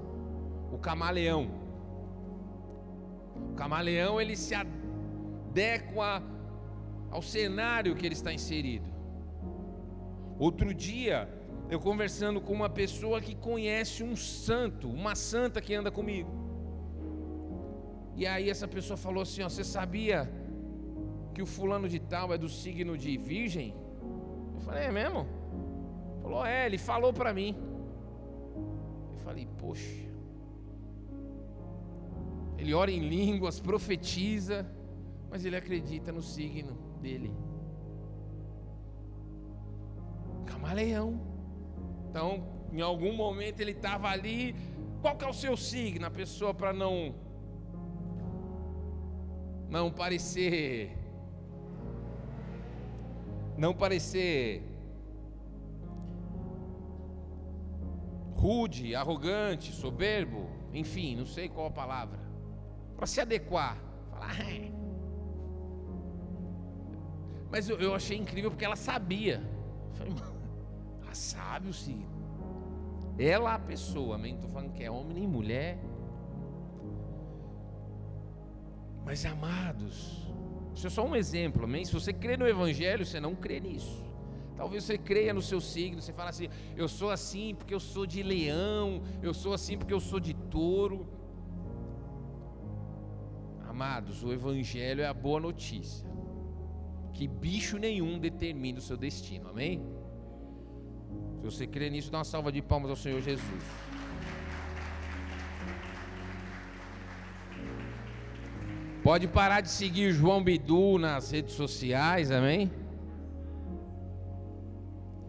o 0.72 0.78
camaleão. 0.78 1.44
O 3.52 3.56
camaleão 3.56 4.20
ele 4.20 4.36
se 4.36 4.54
adequa 4.56 6.24
ao 7.10 7.22
cenário 7.22 7.96
que 7.96 8.06
ele 8.06 8.16
está 8.16 8.34
inserido. 8.34 8.90
Outro 10.38 10.74
dia, 10.74 11.30
eu 11.70 11.80
conversando 11.80 12.42
com 12.42 12.54
uma 12.54 12.70
pessoa 12.70 13.22
que 13.22 13.36
conhece 13.36 14.04
um 14.04 14.16
santo, 14.16 14.90
uma 14.90 15.16
santa 15.16 15.62
que 15.62 15.74
anda 15.74 15.90
comigo. 15.90 16.30
E 18.16 18.26
aí 18.28 18.50
essa 18.50 18.68
pessoa 18.68 18.98
falou 18.98 19.24
assim: 19.24 19.42
ó, 19.42 19.50
você 19.50 19.64
sabia 19.64 20.30
que 21.36 21.42
o 21.42 21.46
fulano 21.46 21.88
de 21.90 22.00
tal 22.00 22.34
é 22.34 22.38
do 22.38 22.48
signo 22.48 22.98
de 22.98 23.18
Virgem? 23.18 23.76
Eu 24.56 24.62
falei: 24.62 24.86
é 24.86 24.92
mesmo? 24.92 25.28
Falou: 26.22 26.46
é, 26.46 26.66
ele 26.66 26.78
falou 26.78 27.12
para 27.12 27.34
mim. 27.34 27.54
Eu 29.14 29.20
falei: 29.20 29.46
poxa. 29.58 30.06
Ele 32.58 32.74
ora 32.74 32.90
em 32.90 33.10
línguas, 33.10 33.60
profetiza, 33.60 34.66
mas 35.30 35.44
ele 35.44 35.58
acredita 35.58 36.10
no 36.12 36.22
signo 36.22 36.78
dele. 37.02 37.34
Camaleão. 40.46 41.20
Então, 42.10 42.48
em 42.72 42.80
algum 42.80 43.14
momento 43.14 43.60
ele 43.60 43.72
estava 43.72 44.08
ali. 44.08 44.56
Qual 45.02 45.18
que 45.18 45.26
é 45.26 45.28
o 45.28 45.34
seu 45.34 45.58
signo? 45.58 46.06
A 46.06 46.10
pessoa 46.10 46.54
para 46.54 46.72
não 46.72 47.14
não 49.70 49.92
parecer 49.92 51.05
não 53.58 53.74
parecer 53.74 54.64
rude, 58.36 58.94
arrogante, 58.94 59.72
soberbo, 59.72 60.50
enfim, 60.74 61.16
não 61.16 61.26
sei 61.26 61.50
qual 61.50 61.68
a 61.68 61.72
palavra 61.72 62.26
para 62.96 63.06
se 63.06 63.20
adequar. 63.20 63.78
Falar, 64.10 64.36
Mas 67.52 67.70
eu, 67.70 67.78
eu 67.80 67.94
achei 67.94 68.18
incrível 68.18 68.50
porque 68.50 68.66
ela 68.66 68.76
sabia. 68.76 69.44
Eu 69.90 69.96
falei, 69.96 70.14
ela 71.04 71.14
sabe 71.14 71.70
o 71.70 71.74
signo. 71.74 72.16
Ela 73.18 73.56
a 73.56 73.60
pessoa, 73.60 74.16
amém? 74.16 74.36
Estou 74.36 74.50
falando 74.50 74.74
que 74.74 74.84
é 74.84 74.92
homem 74.92 75.14
nem 75.14 75.28
mulher. 75.28 75.78
Mas 79.06 79.26
amados, 79.26 80.28
isso 80.76 80.88
é 80.88 80.90
só 80.90 81.06
um 81.06 81.16
exemplo, 81.16 81.64
amém? 81.64 81.86
Se 81.86 81.94
você 81.94 82.12
crê 82.12 82.36
no 82.36 82.48
Evangelho, 82.48 83.06
você 83.06 83.20
não 83.20 83.34
crê 83.34 83.60
nisso. 83.60 84.06
Talvez 84.58 84.84
você 84.84 84.98
creia 84.98 85.34
no 85.34 85.42
seu 85.42 85.60
signo, 85.62 86.02
você 86.02 86.14
fala 86.14 86.30
assim: 86.30 86.50
eu 86.76 86.88
sou 86.88 87.10
assim 87.10 87.56
porque 87.56 87.74
eu 87.74 87.80
sou 87.80 88.06
de 88.06 88.22
leão, 88.22 89.02
eu 89.22 89.34
sou 89.34 89.54
assim 89.54 89.78
porque 89.78 89.94
eu 89.94 90.00
sou 90.00 90.20
de 90.20 90.34
touro. 90.34 91.08
Amados, 93.68 94.24
o 94.24 94.32
Evangelho 94.32 95.02
é 95.02 95.08
a 95.08 95.14
boa 95.14 95.40
notícia, 95.40 96.08
que 97.14 97.28
bicho 97.28 97.78
nenhum 97.78 98.18
determina 98.18 98.80
o 98.80 98.82
seu 98.82 98.96
destino, 98.96 99.50
amém? 99.50 99.82
Se 101.40 101.44
você 101.44 101.68
crê 101.68 101.90
nisso, 101.90 102.12
dá 102.12 102.20
uma 102.20 102.24
salva 102.24 102.52
de 102.52 102.62
palmas 102.62 102.90
ao 102.90 102.96
Senhor 102.96 103.22
Jesus. 103.22 103.64
Pode 109.06 109.28
parar 109.28 109.62
de 109.62 109.70
seguir 109.70 110.12
João 110.14 110.44
Bidu 110.44 110.98
nas 110.98 111.30
redes 111.30 111.54
sociais, 111.54 112.32
amém? 112.32 112.72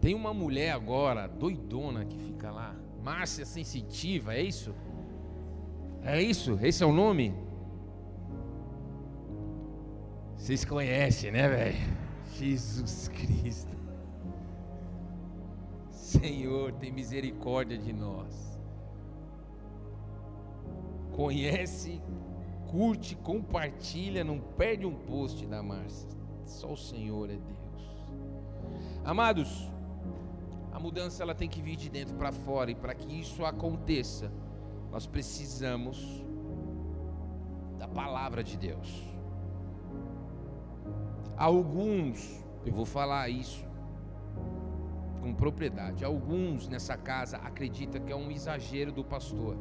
Tem 0.01 0.15
uma 0.15 0.33
mulher 0.33 0.71
agora, 0.71 1.27
doidona, 1.27 2.03
que 2.03 2.17
fica 2.17 2.49
lá. 2.49 2.75
Márcia 3.03 3.45
Sensitiva, 3.45 4.33
é 4.33 4.41
isso? 4.41 4.73
É 6.01 6.19
isso? 6.19 6.57
Esse 6.59 6.83
é 6.83 6.87
o 6.87 6.91
nome? 6.91 7.35
Vocês 10.35 10.65
conhecem, 10.65 11.29
né, 11.31 11.47
velho? 11.47 11.77
Jesus 12.33 13.09
Cristo. 13.09 13.77
Senhor, 15.91 16.71
tem 16.71 16.91
misericórdia 16.91 17.77
de 17.77 17.93
nós. 17.93 18.59
Conhece, 21.11 22.01
curte, 22.67 23.15
compartilha, 23.15 24.23
não 24.23 24.39
perde 24.39 24.85
um 24.85 24.93
post 24.93 25.45
da 25.45 25.63
Márcia. 25.63 26.09
Só 26.45 26.73
o 26.73 26.77
Senhor 26.77 27.29
é 27.29 27.37
Deus. 27.37 27.57
Amados, 29.03 29.69
a 30.71 30.79
mudança 30.79 31.23
ela 31.23 31.33
tem 31.33 31.49
que 31.49 31.61
vir 31.61 31.75
de 31.75 31.89
dentro 31.89 32.15
para 32.15 32.31
fora 32.31 32.69
e 32.69 32.75
para 32.75 32.93
que 32.93 33.19
isso 33.19 33.45
aconteça, 33.45 34.31
nós 34.91 35.07
precisamos 35.07 36.23
da 37.77 37.87
palavra 37.87 38.43
de 38.43 38.57
Deus. 38.57 39.03
Alguns, 41.35 42.43
eu 42.65 42.73
vou 42.73 42.85
falar 42.85 43.29
isso 43.29 43.65
com 45.21 45.33
propriedade, 45.33 46.05
alguns 46.05 46.67
nessa 46.67 46.95
casa 46.95 47.37
acreditam 47.37 48.01
que 48.01 48.11
é 48.11 48.15
um 48.15 48.31
exagero 48.31 48.91
do 48.91 49.03
pastor 49.03 49.57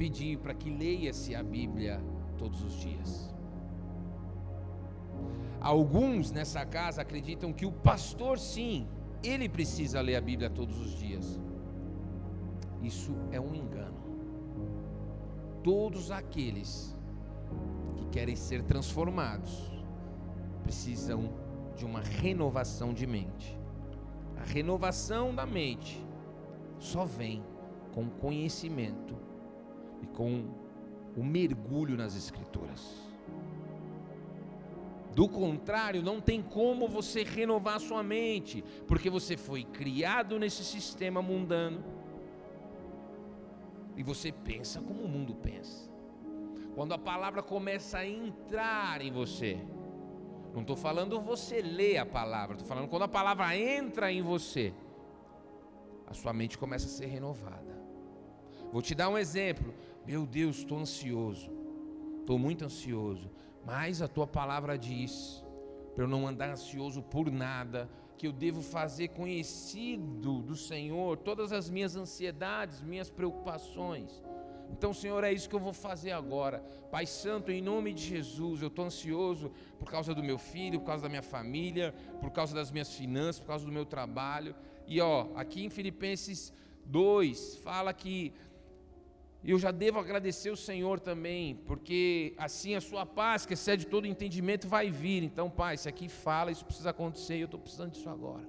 pedir 0.00 0.38
para 0.38 0.54
que 0.54 0.70
leia-se 0.70 1.34
a 1.34 1.42
Bíblia 1.42 2.02
todos 2.38 2.64
os 2.64 2.72
dias. 2.72 3.30
Alguns 5.60 6.32
nessa 6.32 6.64
casa 6.64 7.02
acreditam 7.02 7.52
que 7.52 7.66
o 7.66 7.72
pastor 7.72 8.38
sim 8.38 8.88
ele 9.22 9.46
precisa 9.46 10.00
ler 10.00 10.16
a 10.16 10.20
Bíblia 10.22 10.48
todos 10.48 10.80
os 10.80 10.92
dias. 10.92 11.38
Isso 12.80 13.14
é 13.30 13.38
um 13.38 13.54
engano. 13.54 14.00
Todos 15.62 16.10
aqueles 16.10 16.96
que 17.94 18.06
querem 18.06 18.36
ser 18.36 18.62
transformados 18.62 19.70
precisam 20.62 21.30
de 21.76 21.84
uma 21.84 22.00
renovação 22.00 22.94
de 22.94 23.06
mente. 23.06 23.60
A 24.38 24.44
renovação 24.44 25.34
da 25.34 25.44
mente 25.44 26.02
só 26.78 27.04
vem 27.04 27.44
com 27.92 28.08
conhecimento 28.08 29.28
e 30.02 30.06
com 30.06 30.44
o 31.16 31.24
mergulho 31.24 31.96
nas 31.96 32.16
Escrituras. 32.16 33.10
Do 35.14 35.28
contrário, 35.28 36.02
não 36.02 36.20
tem 36.20 36.40
como 36.40 36.86
você 36.86 37.24
renovar 37.24 37.80
sua 37.80 38.02
mente, 38.02 38.62
porque 38.86 39.10
você 39.10 39.36
foi 39.36 39.64
criado 39.64 40.38
nesse 40.38 40.64
sistema 40.64 41.20
mundano 41.20 41.82
e 43.96 44.02
você 44.02 44.30
pensa 44.30 44.80
como 44.80 45.02
o 45.02 45.08
mundo 45.08 45.34
pensa. 45.34 45.90
Quando 46.74 46.94
a 46.94 46.98
palavra 46.98 47.42
começa 47.42 47.98
a 47.98 48.06
entrar 48.06 49.02
em 49.02 49.10
você, 49.10 49.58
não 50.54 50.62
estou 50.62 50.76
falando 50.76 51.20
você 51.20 51.60
ler 51.60 51.98
a 51.98 52.06
palavra, 52.06 52.54
estou 52.54 52.68
falando 52.68 52.88
quando 52.88 53.02
a 53.02 53.08
palavra 53.08 53.56
entra 53.56 54.12
em 54.12 54.22
você, 54.22 54.72
a 56.06 56.14
sua 56.14 56.32
mente 56.32 56.56
começa 56.56 56.86
a 56.86 56.88
ser 56.88 57.06
renovada. 57.06 57.78
Vou 58.72 58.80
te 58.80 58.94
dar 58.94 59.08
um 59.08 59.18
exemplo. 59.18 59.74
Meu 60.06 60.26
Deus, 60.26 60.58
estou 60.58 60.78
ansioso, 60.78 61.50
estou 62.20 62.38
muito 62.38 62.64
ansioso. 62.64 63.30
Mas 63.64 64.00
a 64.00 64.08
tua 64.08 64.26
palavra 64.26 64.78
diz, 64.78 65.44
para 65.94 66.04
eu 66.04 66.08
não 66.08 66.26
andar 66.26 66.50
ansioso 66.50 67.02
por 67.02 67.30
nada, 67.30 67.88
que 68.16 68.26
eu 68.26 68.32
devo 68.32 68.60
fazer 68.62 69.08
conhecido 69.08 70.42
do 70.42 70.56
Senhor 70.56 71.16
todas 71.18 71.52
as 71.52 71.70
minhas 71.70 71.96
ansiedades, 71.96 72.82
minhas 72.82 73.08
preocupações. 73.08 74.22
Então, 74.72 74.92
Senhor, 74.92 75.24
é 75.24 75.32
isso 75.32 75.48
que 75.48 75.54
eu 75.54 75.60
vou 75.60 75.72
fazer 75.72 76.12
agora. 76.12 76.60
Pai 76.90 77.06
Santo, 77.06 77.50
em 77.50 77.60
nome 77.60 77.92
de 77.92 78.02
Jesus, 78.02 78.62
eu 78.62 78.68
estou 78.68 78.84
ansioso 78.84 79.50
por 79.78 79.90
causa 79.90 80.14
do 80.14 80.22
meu 80.22 80.38
filho, 80.38 80.80
por 80.80 80.86
causa 80.86 81.02
da 81.04 81.08
minha 81.08 81.22
família, 81.22 81.94
por 82.20 82.30
causa 82.30 82.54
das 82.54 82.70
minhas 82.70 82.92
finanças, 82.94 83.40
por 83.40 83.48
causa 83.48 83.64
do 83.64 83.72
meu 83.72 83.84
trabalho. 83.84 84.54
E 84.86 85.00
ó, 85.00 85.28
aqui 85.34 85.64
em 85.64 85.70
Filipenses 85.70 86.52
2 86.86 87.56
fala 87.56 87.92
que 87.92 88.32
eu 89.42 89.58
já 89.58 89.70
devo 89.70 89.98
agradecer 89.98 90.50
o 90.50 90.56
Senhor 90.56 91.00
também, 91.00 91.54
porque 91.54 92.34
assim 92.36 92.74
a 92.74 92.80
sua 92.80 93.06
paz, 93.06 93.46
que 93.46 93.54
excede 93.54 93.86
todo 93.86 94.06
entendimento, 94.06 94.68
vai 94.68 94.90
vir. 94.90 95.22
Então, 95.22 95.48
Pai, 95.48 95.76
se 95.78 95.88
aqui 95.88 96.08
fala, 96.08 96.50
isso 96.50 96.64
precisa 96.64 96.90
acontecer, 96.90 97.36
eu 97.38 97.46
estou 97.46 97.58
precisando 97.58 97.92
disso 97.92 98.08
agora. 98.10 98.46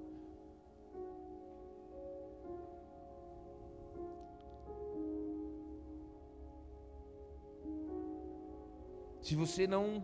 Se 9.21 9.35
você 9.35 9.65
não 9.65 10.03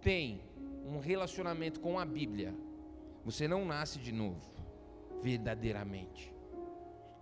tem 0.00 0.40
um 0.86 0.98
relacionamento 0.98 1.78
com 1.78 1.98
a 1.98 2.06
Bíblia, 2.06 2.54
você 3.22 3.46
não 3.46 3.66
nasce 3.66 3.98
de 3.98 4.12
novo, 4.12 4.40
verdadeiramente. 5.20 6.32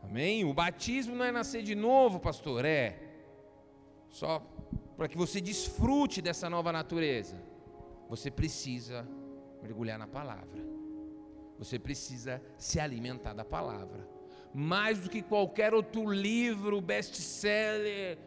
Amém? 0.02 0.44
O 0.44 0.54
batismo 0.54 1.14
não 1.14 1.24
é 1.24 1.32
nascer 1.32 1.62
de 1.62 1.74
novo, 1.74 2.18
pastor, 2.18 2.64
é 2.64 2.98
só 4.08 4.42
para 4.96 5.08
que 5.08 5.16
você 5.16 5.40
desfrute 5.40 6.20
dessa 6.20 6.48
nova 6.48 6.72
natureza. 6.72 7.36
Você 8.08 8.30
precisa 8.30 9.06
mergulhar 9.62 9.98
na 9.98 10.06
palavra. 10.06 10.66
Você 11.58 11.78
precisa 11.78 12.42
se 12.56 12.80
alimentar 12.80 13.34
da 13.34 13.44
palavra. 13.44 14.08
Mais 14.54 14.98
do 14.98 15.10
que 15.10 15.22
qualquer 15.22 15.74
outro 15.74 16.10
livro 16.10 16.80
best-seller 16.80 18.18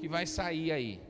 que 0.00 0.08
vai 0.08 0.26
sair 0.26 0.72
aí. 0.72 1.02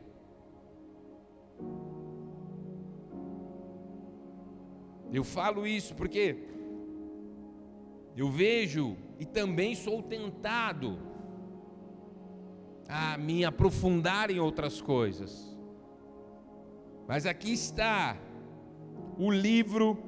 Eu 5.12 5.22
falo 5.22 5.66
isso 5.66 5.94
porque 5.94 6.55
eu 8.16 8.30
vejo 8.30 8.96
e 9.18 9.26
também 9.26 9.74
sou 9.74 10.02
tentado 10.02 10.98
a 12.88 13.18
me 13.18 13.44
aprofundar 13.44 14.30
em 14.30 14.38
outras 14.38 14.80
coisas. 14.80 15.54
Mas 17.06 17.26
aqui 17.26 17.52
está 17.52 18.16
o 19.18 19.30
livro 19.30 19.98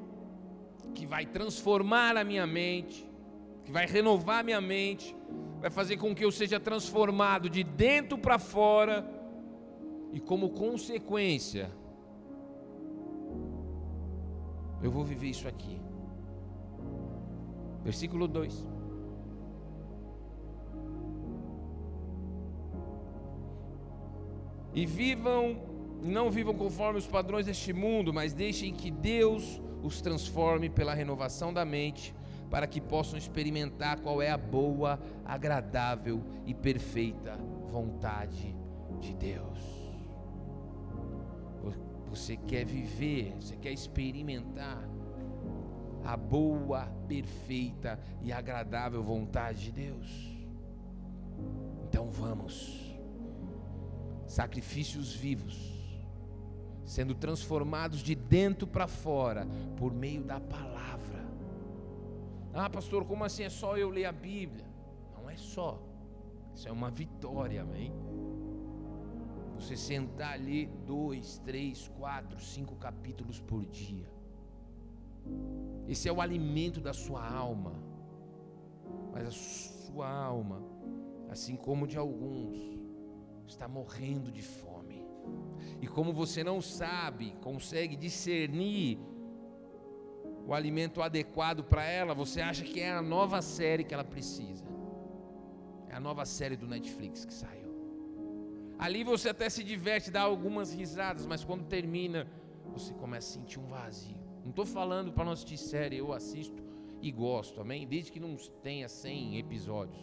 que 0.93 1.05
vai 1.05 1.25
transformar 1.25 2.17
a 2.17 2.23
minha 2.23 2.47
mente, 2.47 3.09
que 3.63 3.71
vai 3.71 3.85
renovar 3.85 4.39
a 4.39 4.43
minha 4.43 4.59
mente, 4.59 5.15
vai 5.59 5.69
fazer 5.69 5.97
com 5.97 6.15
que 6.15 6.25
eu 6.25 6.31
seja 6.31 6.59
transformado 6.59 7.49
de 7.49 7.63
dentro 7.63 8.17
para 8.17 8.39
fora 8.39 9.07
e 10.11 10.19
como 10.19 10.49
consequência 10.49 11.71
eu 14.81 14.89
vou 14.89 15.03
viver 15.03 15.27
isso 15.27 15.47
aqui. 15.47 15.88
Versículo 17.83 18.27
2. 18.27 18.67
E 24.73 24.85
vivam, 24.85 25.57
não 26.03 26.29
vivam 26.29 26.53
conforme 26.53 26.99
os 26.99 27.07
padrões 27.07 27.45
deste 27.45 27.73
mundo, 27.73 28.13
mas 28.13 28.33
deixem 28.33 28.73
que 28.73 28.91
Deus 28.91 29.61
os 29.83 30.01
transforme 30.01 30.69
pela 30.69 30.93
renovação 30.93 31.53
da 31.53 31.65
mente, 31.65 32.13
para 32.49 32.67
que 32.67 32.81
possam 32.81 33.17
experimentar 33.17 33.99
qual 33.99 34.21
é 34.21 34.29
a 34.29 34.37
boa, 34.37 34.99
agradável 35.25 36.23
e 36.45 36.53
perfeita 36.53 37.37
vontade 37.69 38.55
de 38.99 39.13
Deus. 39.13 39.79
Você 42.09 42.35
quer 42.35 42.65
viver, 42.65 43.35
você 43.39 43.55
quer 43.55 43.71
experimentar 43.71 44.88
a 46.03 46.15
boa, 46.15 46.85
perfeita 47.07 47.99
e 48.21 48.31
agradável 48.31 49.03
vontade 49.03 49.65
de 49.65 49.71
Deus. 49.71 50.39
Então 51.87 52.09
vamos, 52.09 52.95
sacrifícios 54.27 55.13
vivos, 55.13 55.77
sendo 56.85 57.15
transformados 57.15 57.99
de 57.99 58.15
dentro 58.15 58.67
para 58.67 58.87
fora 58.87 59.47
por 59.77 59.93
meio 59.93 60.23
da 60.23 60.39
palavra. 60.39 61.25
Ah, 62.53 62.69
pastor, 62.69 63.05
como 63.05 63.23
assim 63.23 63.43
é 63.43 63.49
só 63.49 63.77
eu 63.77 63.89
ler 63.89 64.05
a 64.05 64.11
Bíblia? 64.11 64.65
Não 65.15 65.29
é 65.29 65.37
só, 65.37 65.81
isso 66.53 66.67
é 66.67 66.71
uma 66.71 66.89
vitória, 66.89 67.61
amém? 67.61 67.93
Você 69.55 69.75
sentar 69.75 70.33
ali 70.33 70.67
dois, 70.85 71.37
três, 71.39 71.87
quatro, 71.97 72.39
cinco 72.39 72.75
capítulos 72.75 73.39
por 73.39 73.65
dia. 73.65 74.18
Esse 75.87 76.07
é 76.07 76.11
o 76.11 76.21
alimento 76.21 76.79
da 76.79 76.93
sua 76.93 77.27
alma. 77.27 77.73
Mas 79.11 79.27
a 79.27 79.31
sua 79.31 80.09
alma, 80.09 80.63
assim 81.29 81.55
como 81.55 81.87
de 81.87 81.97
alguns, 81.97 82.57
está 83.47 83.67
morrendo 83.67 84.31
de 84.31 84.41
fome. 84.41 85.05
E 85.81 85.87
como 85.87 86.13
você 86.13 86.43
não 86.43 86.61
sabe, 86.61 87.35
consegue 87.41 87.95
discernir 87.95 88.99
o 90.45 90.53
alimento 90.53 91.01
adequado 91.01 91.63
para 91.63 91.83
ela, 91.83 92.13
você 92.13 92.41
acha 92.41 92.63
que 92.63 92.79
é 92.79 92.91
a 92.91 93.01
nova 93.01 93.41
série 93.41 93.83
que 93.83 93.93
ela 93.93 94.03
precisa. 94.03 94.65
É 95.87 95.95
a 95.95 95.99
nova 95.99 96.25
série 96.25 96.55
do 96.55 96.67
Netflix 96.67 97.25
que 97.25 97.33
saiu. 97.33 97.69
Ali 98.77 99.03
você 99.03 99.29
até 99.29 99.49
se 99.49 99.63
diverte, 99.63 100.09
dá 100.09 100.21
algumas 100.21 100.73
risadas, 100.73 101.25
mas 101.25 101.43
quando 101.43 101.65
termina, 101.65 102.27
você 102.71 102.93
começa 102.93 103.27
a 103.27 103.41
sentir 103.41 103.59
um 103.59 103.67
vazio. 103.67 104.28
Não 104.49 104.51
estou 104.51 104.65
falando 104.65 105.11
para 105.11 105.25
não 105.25 105.33
assistir 105.33 105.57
série, 105.57 105.97
eu 105.97 106.11
assisto 106.11 106.63
e 106.99 107.11
gosto, 107.11 107.61
amém? 107.61 107.85
Desde 107.87 108.11
que 108.11 108.19
não 108.19 108.35
tenha 108.63 108.89
100 108.89 109.37
episódios. 109.37 110.01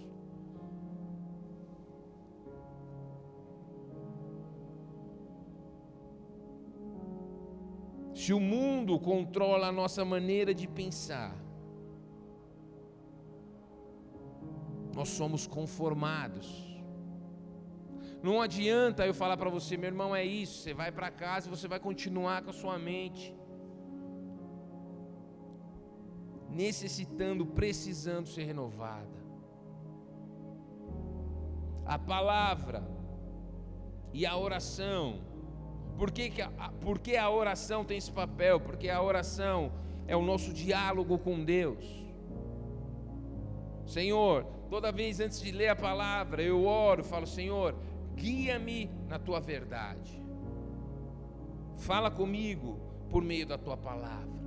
Se 8.14 8.32
o 8.32 8.38
mundo 8.38 9.00
controla 9.00 9.66
a 9.66 9.72
nossa 9.72 10.04
maneira 10.04 10.54
de 10.54 10.68
pensar, 10.68 11.37
nós 14.94 15.09
somos 15.09 15.44
conformados. 15.44 16.48
Não 18.22 18.40
adianta 18.40 19.04
eu 19.04 19.12
falar 19.12 19.37
para 19.37 19.50
você, 19.50 19.76
meu 19.76 19.88
irmão, 19.88 20.14
é 20.14 20.24
isso. 20.24 20.62
Você 20.62 20.72
vai 20.72 20.92
para 20.92 21.11
casa 21.11 21.48
e 21.48 21.50
você 21.50 21.66
vai 21.66 21.80
continuar 21.80 22.42
com 22.44 22.50
a 22.50 22.52
sua 22.52 22.78
mente 22.78 23.35
necessitando, 26.57 27.45
precisando 27.45 28.27
ser 28.29 28.45
renovada. 28.45 29.16
A 31.85 31.99
palavra 31.99 32.83
e 34.12 34.25
a 34.25 34.37
oração. 34.37 35.21
Por 35.99 36.11
que, 36.11 36.31
que 36.31 36.42
a, 36.42 36.49
por 36.81 36.99
que 36.99 37.16
a 37.16 37.29
oração 37.31 37.85
tem 37.85 37.99
esse 37.99 38.11
papel? 38.11 38.59
Porque 38.59 38.88
a 38.88 39.01
oração 39.03 39.73
é 40.07 40.16
o 40.16 40.23
nosso 40.23 40.53
diálogo 40.53 41.19
com 41.19 41.45
Deus. 41.45 41.85
Senhor, 43.85 44.45
toda 44.69 44.90
vez 44.90 45.21
antes 45.21 45.40
de 45.40 45.53
ler 45.53 45.69
a 45.69 45.77
palavra, 45.77 46.42
eu 46.42 46.64
oro, 46.64 47.05
falo, 47.05 47.27
Senhor, 47.27 47.77
guia-me 48.14 48.90
na 49.07 49.19
tua 49.19 49.38
verdade. 49.38 50.21
Fala 51.77 52.11
comigo 52.11 52.81
por 53.11 53.23
meio 53.23 53.47
da 53.47 53.57
tua 53.57 53.77
palavra. 53.77 54.45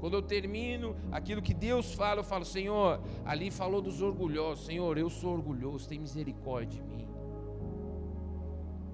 Quando 0.00 0.14
eu 0.14 0.22
termino 0.22 0.96
aquilo 1.12 1.42
que 1.42 1.52
Deus 1.52 1.92
fala, 1.92 2.20
eu 2.20 2.24
falo: 2.24 2.44
Senhor, 2.44 3.00
ali 3.24 3.50
falou 3.50 3.82
dos 3.82 4.00
orgulhosos. 4.00 4.64
Senhor, 4.64 4.96
eu 4.96 5.10
sou 5.10 5.34
orgulhoso, 5.34 5.88
tem 5.88 5.98
misericórdia 5.98 6.82
de 6.82 6.82
mim. 6.82 7.08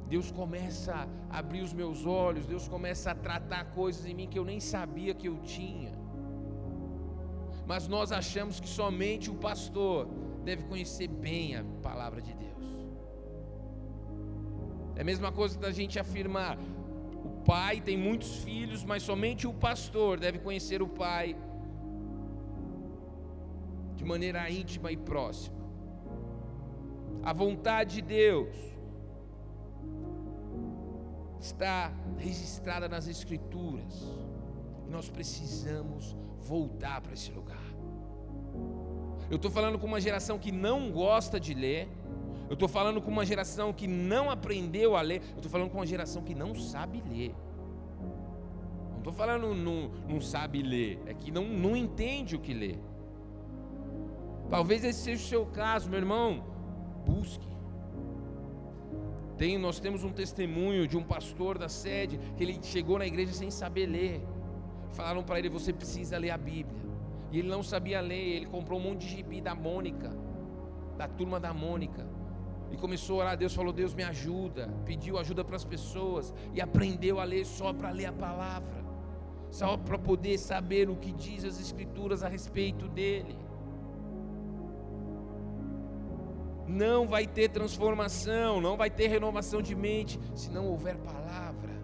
Deus 0.08 0.30
começa 0.30 1.08
a 1.30 1.38
abrir 1.38 1.62
os 1.62 1.72
meus 1.72 2.04
olhos, 2.06 2.46
Deus 2.46 2.68
começa 2.68 3.10
a 3.10 3.14
tratar 3.14 3.64
coisas 3.72 4.04
em 4.06 4.14
mim 4.14 4.28
que 4.28 4.38
eu 4.38 4.44
nem 4.44 4.60
sabia 4.60 5.14
que 5.14 5.28
eu 5.28 5.38
tinha. 5.38 5.92
Mas 7.66 7.88
nós 7.88 8.12
achamos 8.12 8.60
que 8.60 8.68
somente 8.68 9.30
o 9.30 9.34
pastor 9.34 10.08
deve 10.44 10.64
conhecer 10.64 11.08
bem 11.08 11.56
a 11.56 11.64
palavra 11.82 12.20
de 12.22 12.32
Deus. 12.34 12.46
É 14.94 15.00
a 15.02 15.04
mesma 15.04 15.32
coisa 15.32 15.58
da 15.58 15.70
gente 15.72 15.98
afirmar: 15.98 16.56
o 17.26 17.28
pai 17.44 17.80
tem 17.80 17.96
muitos 17.96 18.30
filhos, 18.44 18.84
mas 18.84 19.02
somente 19.02 19.46
o 19.46 19.54
pastor 19.66 20.18
deve 20.18 20.38
conhecer 20.38 20.80
o 20.80 20.88
pai 20.88 21.36
de 23.96 24.04
maneira 24.04 24.48
íntima 24.48 24.92
e 24.92 24.96
próxima. 24.96 25.56
A 27.22 27.32
vontade 27.32 27.96
de 27.96 28.02
Deus 28.02 28.54
está 31.40 31.92
registrada 32.16 32.88
nas 32.88 33.08
Escrituras 33.08 33.94
e 34.86 34.90
nós 34.96 35.08
precisamos 35.08 36.16
voltar 36.40 37.00
para 37.00 37.14
esse 37.14 37.32
lugar. 37.32 37.66
Eu 39.28 39.36
estou 39.36 39.50
falando 39.50 39.78
com 39.80 39.86
uma 39.86 40.00
geração 40.00 40.38
que 40.38 40.52
não 40.52 40.92
gosta 40.92 41.40
de 41.40 41.52
ler 41.52 41.88
eu 42.48 42.54
estou 42.54 42.68
falando 42.68 43.00
com 43.00 43.10
uma 43.10 43.26
geração 43.26 43.72
que 43.72 43.86
não 43.86 44.30
aprendeu 44.30 44.96
a 44.96 45.02
ler. 45.02 45.22
Eu 45.30 45.36
estou 45.36 45.50
falando 45.50 45.70
com 45.70 45.78
uma 45.78 45.86
geração 45.86 46.22
que 46.22 46.34
não 46.34 46.54
sabe 46.54 47.02
ler. 47.08 47.34
Não 48.90 48.98
estou 48.98 49.12
falando 49.12 49.54
não, 49.54 49.90
não 50.08 50.20
sabe 50.20 50.62
ler, 50.62 51.00
é 51.06 51.14
que 51.14 51.30
não, 51.30 51.44
não 51.44 51.76
entende 51.76 52.34
o 52.34 52.40
que 52.40 52.52
lê. 52.52 52.76
Talvez 54.48 54.84
esse 54.84 55.00
seja 55.00 55.22
o 55.22 55.26
seu 55.26 55.46
caso, 55.46 55.90
meu 55.90 55.98
irmão. 55.98 56.44
Busque. 57.04 57.46
Tem, 59.36 59.58
nós 59.58 59.78
temos 59.78 60.02
um 60.02 60.10
testemunho 60.10 60.88
de 60.88 60.96
um 60.96 61.02
pastor 61.02 61.58
da 61.58 61.68
sede 61.68 62.18
que 62.36 62.42
ele 62.42 62.58
chegou 62.62 62.98
na 62.98 63.06
igreja 63.06 63.32
sem 63.32 63.50
saber 63.50 63.86
ler. 63.86 64.22
Falaram 64.92 65.22
para 65.22 65.38
ele: 65.38 65.48
você 65.48 65.72
precisa 65.72 66.16
ler 66.16 66.30
a 66.30 66.38
Bíblia. 66.38 66.82
E 67.30 67.40
ele 67.40 67.48
não 67.48 67.62
sabia 67.62 68.00
ler. 68.00 68.36
Ele 68.36 68.46
comprou 68.46 68.78
um 68.78 68.82
monte 68.82 69.00
de 69.00 69.08
gibi 69.08 69.40
da 69.40 69.54
Mônica, 69.54 70.16
da 70.96 71.06
turma 71.06 71.38
da 71.38 71.52
Mônica. 71.52 72.15
E 72.76 72.78
começou 72.78 73.20
a 73.20 73.24
orar 73.24 73.36
Deus, 73.38 73.54
falou: 73.54 73.72
Deus 73.72 73.94
me 73.94 74.02
ajuda. 74.02 74.68
Pediu 74.84 75.18
ajuda 75.18 75.42
para 75.42 75.56
as 75.56 75.64
pessoas 75.64 76.32
e 76.52 76.60
aprendeu 76.60 77.18
a 77.18 77.24
ler 77.24 77.46
só 77.46 77.72
para 77.72 77.90
ler 77.90 78.06
a 78.06 78.12
palavra, 78.12 78.84
só 79.50 79.78
para 79.78 79.98
poder 79.98 80.36
saber 80.36 80.90
o 80.90 80.96
que 80.96 81.10
diz 81.10 81.42
as 81.42 81.58
Escrituras 81.58 82.22
a 82.22 82.28
respeito 82.28 82.86
dele. 82.86 83.34
Não 86.68 87.08
vai 87.08 87.26
ter 87.26 87.48
transformação, 87.48 88.60
não 88.60 88.76
vai 88.76 88.90
ter 88.90 89.06
renovação 89.06 89.62
de 89.62 89.74
mente 89.74 90.20
se 90.34 90.50
não 90.50 90.66
houver 90.66 90.96
palavra. 90.98 91.74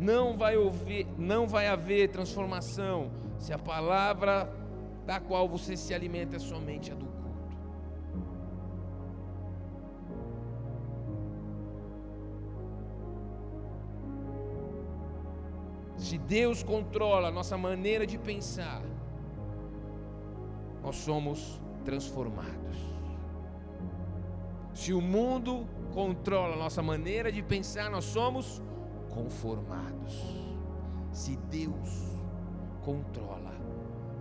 Não 0.00 0.36
vai, 0.36 0.56
ouvir, 0.56 1.06
não 1.16 1.46
vai 1.46 1.68
haver 1.68 2.08
transformação 2.08 3.12
se 3.38 3.52
a 3.52 3.58
palavra 3.58 4.52
da 5.06 5.20
qual 5.20 5.48
você 5.48 5.76
se 5.76 5.94
alimenta 5.94 6.34
é 6.36 6.40
somente 6.40 6.90
a 6.90 6.94
do 6.96 7.13
Se 16.04 16.18
Deus 16.18 16.62
controla 16.62 17.28
a 17.28 17.30
nossa 17.30 17.56
maneira 17.56 18.06
de 18.06 18.18
pensar, 18.18 18.82
nós 20.82 20.96
somos 20.96 21.58
transformados. 21.82 22.76
Se 24.74 24.92
o 24.92 25.00
mundo 25.00 25.66
controla 25.94 26.56
a 26.56 26.58
nossa 26.58 26.82
maneira 26.82 27.32
de 27.32 27.42
pensar, 27.42 27.90
nós 27.90 28.04
somos 28.04 28.60
conformados. 29.14 30.14
Se 31.10 31.36
Deus 31.50 32.20
controla 32.82 33.54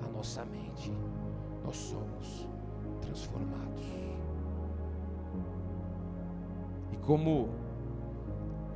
a 0.05 0.07
nossa 0.07 0.45
mente, 0.45 0.89
nós 1.65 1.75
somos 1.75 2.47
transformados. 3.01 3.83
E 6.93 6.97
como 7.05 7.49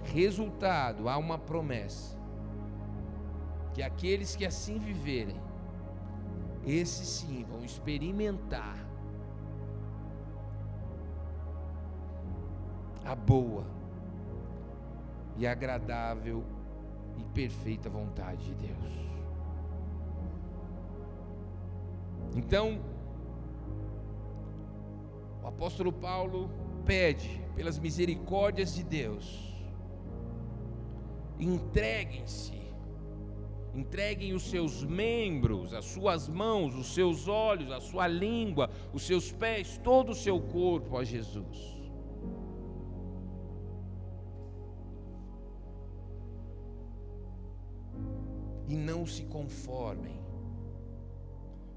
resultado, 0.04 1.08
há 1.08 1.16
uma 1.16 1.38
promessa 1.38 2.17
que 3.78 3.84
aqueles 3.84 4.36
que 4.36 4.44
assim 4.44 4.80
viverem, 4.80 5.40
esses 6.66 7.08
sim 7.08 7.46
vão 7.48 7.64
experimentar 7.64 8.76
a 13.06 13.14
boa 13.14 13.68
e 15.36 15.46
agradável 15.46 16.44
e 17.20 17.24
perfeita 17.26 17.88
vontade 17.88 18.46
de 18.46 18.56
Deus. 18.56 18.92
Então, 22.36 22.82
o 25.44 25.48
apóstolo 25.48 25.94
Paulo 25.94 26.50
pede 26.84 27.44
pelas 27.56 27.78
misericórdias 27.78 28.74
de 28.74 28.84
Deus, 28.84 29.56
entreguem-se 31.40 32.58
Entreguem 33.78 34.34
os 34.34 34.50
seus 34.50 34.84
membros, 34.84 35.72
as 35.72 35.86
suas 35.86 36.28
mãos, 36.28 36.74
os 36.74 36.96
seus 36.96 37.28
olhos, 37.28 37.72
a 37.72 37.80
sua 37.80 38.08
língua, 38.08 38.72
os 38.92 39.04
seus 39.04 39.32
pés, 39.32 39.80
todo 39.84 40.14
o 40.14 40.16
seu 40.16 40.42
corpo 40.42 40.98
a 40.98 41.04
Jesus. 41.04 41.78
E 48.68 48.76
não 48.76 49.06
se 49.06 49.26
conformem. 49.26 50.20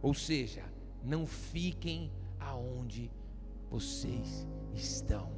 Ou 0.01 0.15
seja, 0.15 0.65
não 1.05 1.27
fiquem 1.27 2.11
aonde 2.39 3.11
vocês 3.71 4.49
estão. 4.75 5.31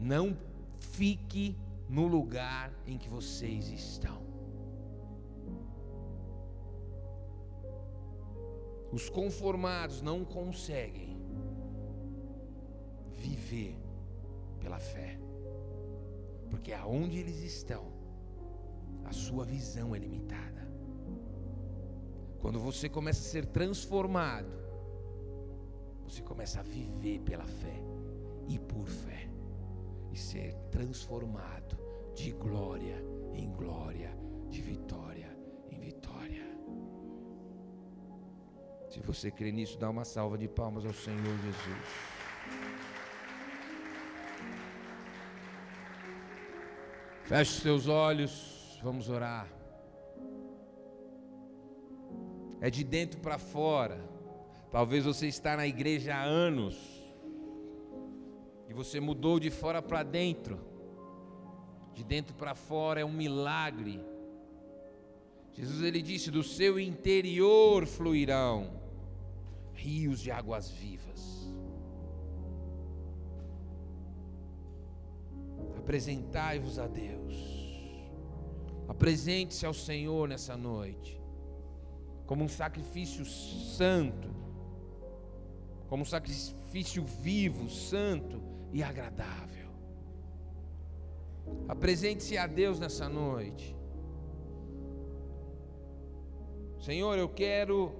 Não 0.00 0.36
fique 0.80 1.56
no 1.88 2.06
lugar 2.06 2.72
em 2.86 2.98
que 2.98 3.08
vocês 3.08 3.68
estão. 3.68 4.24
Os 8.92 9.08
conformados 9.08 10.00
não 10.00 10.24
conseguem 10.24 11.16
viver 13.10 13.76
pela 14.60 14.78
fé, 14.78 15.18
porque 16.50 16.72
aonde 16.72 17.18
eles 17.18 17.42
estão, 17.42 17.92
a 19.04 19.12
sua 19.12 19.44
visão 19.44 19.94
é 19.94 19.98
limitada. 19.98 20.66
Quando 22.40 22.58
você 22.60 22.88
começa 22.88 23.20
a 23.20 23.30
ser 23.30 23.46
transformado, 23.46 24.66
você 26.04 26.22
começa 26.22 26.60
a 26.60 26.62
viver 26.62 27.20
pela 27.20 27.46
fé 27.46 27.82
e 28.48 28.58
por 28.58 28.86
fé 28.86 29.35
e 30.16 30.18
ser 30.18 30.54
transformado 30.70 31.76
de 32.14 32.32
glória 32.32 33.04
em 33.34 33.52
glória, 33.52 34.10
de 34.48 34.62
vitória 34.62 35.30
em 35.70 35.78
vitória. 35.78 36.42
Se 38.88 38.98
você 39.00 39.30
crê 39.30 39.52
nisso, 39.52 39.78
dá 39.78 39.90
uma 39.90 40.06
salva 40.06 40.38
de 40.38 40.48
palmas 40.48 40.86
ao 40.86 40.94
Senhor 40.94 41.36
Jesus. 41.44 41.88
Feche 47.24 47.50
os 47.50 47.62
seus 47.62 47.86
olhos, 47.86 48.80
vamos 48.82 49.10
orar. 49.10 49.46
É 52.62 52.70
de 52.70 52.82
dentro 52.82 53.20
para 53.20 53.36
fora. 53.36 54.02
Talvez 54.70 55.04
você 55.04 55.26
está 55.26 55.58
na 55.58 55.66
igreja 55.66 56.14
há 56.14 56.22
anos 56.22 56.95
você 58.76 59.00
mudou 59.00 59.40
de 59.40 59.50
fora 59.50 59.80
para 59.80 60.02
dentro. 60.02 60.60
De 61.94 62.04
dentro 62.04 62.34
para 62.34 62.54
fora 62.54 63.00
é 63.00 63.04
um 63.04 63.12
milagre. 63.12 64.04
Jesus 65.54 65.80
ele 65.80 66.02
disse: 66.02 66.30
"Do 66.30 66.42
seu 66.42 66.78
interior 66.78 67.86
fluirão 67.86 68.78
rios 69.72 70.20
de 70.20 70.30
águas 70.30 70.70
vivas". 70.70 71.50
Apresentai-vos 75.78 76.78
a 76.78 76.86
Deus. 76.86 77.34
Apresente-se 78.86 79.64
ao 79.64 79.72
Senhor 79.72 80.28
nessa 80.28 80.56
noite, 80.56 81.20
como 82.26 82.44
um 82.44 82.48
sacrifício 82.48 83.24
santo, 83.24 84.28
como 85.88 86.02
um 86.02 86.06
sacrifício 86.06 87.02
vivo, 87.04 87.70
santo 87.70 88.55
e 88.72 88.82
agradável. 88.82 89.70
Apresente-se 91.68 92.36
a 92.36 92.46
Deus 92.46 92.78
nessa 92.78 93.08
noite. 93.08 93.76
Senhor, 96.80 97.18
eu 97.18 97.28
quero 97.28 97.92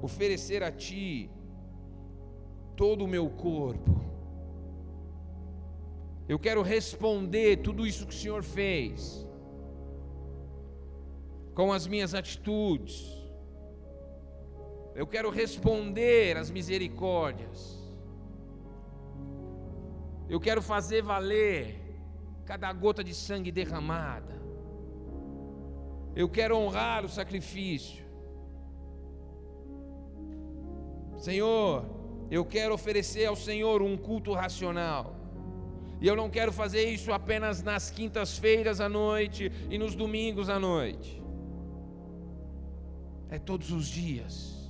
oferecer 0.00 0.62
a 0.62 0.72
Ti 0.72 1.30
todo 2.76 3.04
o 3.04 3.08
meu 3.08 3.28
corpo. 3.30 4.00
Eu 6.28 6.38
quero 6.38 6.62
responder 6.62 7.58
tudo 7.58 7.86
isso 7.86 8.06
que 8.06 8.14
o 8.14 8.18
Senhor 8.18 8.42
fez, 8.42 9.26
com 11.54 11.72
as 11.72 11.86
minhas 11.86 12.14
atitudes. 12.14 13.20
Eu 14.94 15.06
quero 15.06 15.30
responder 15.30 16.36
às 16.36 16.50
misericórdias. 16.50 17.81
Eu 20.32 20.40
quero 20.40 20.62
fazer 20.62 21.02
valer 21.02 21.78
cada 22.46 22.72
gota 22.72 23.04
de 23.04 23.14
sangue 23.14 23.52
derramada. 23.52 24.40
Eu 26.16 26.26
quero 26.26 26.56
honrar 26.56 27.04
o 27.04 27.08
sacrifício. 27.08 28.02
Senhor, 31.18 31.84
eu 32.30 32.46
quero 32.46 32.72
oferecer 32.72 33.26
ao 33.26 33.36
Senhor 33.36 33.82
um 33.82 33.94
culto 33.94 34.32
racional. 34.32 35.14
E 36.00 36.06
eu 36.06 36.16
não 36.16 36.30
quero 36.30 36.50
fazer 36.50 36.88
isso 36.88 37.12
apenas 37.12 37.62
nas 37.62 37.90
quintas-feiras 37.90 38.80
à 38.80 38.88
noite 38.88 39.52
e 39.68 39.76
nos 39.76 39.94
domingos 39.94 40.48
à 40.48 40.58
noite. 40.58 41.22
É 43.28 43.38
todos 43.38 43.70
os 43.70 43.86
dias. 43.86 44.66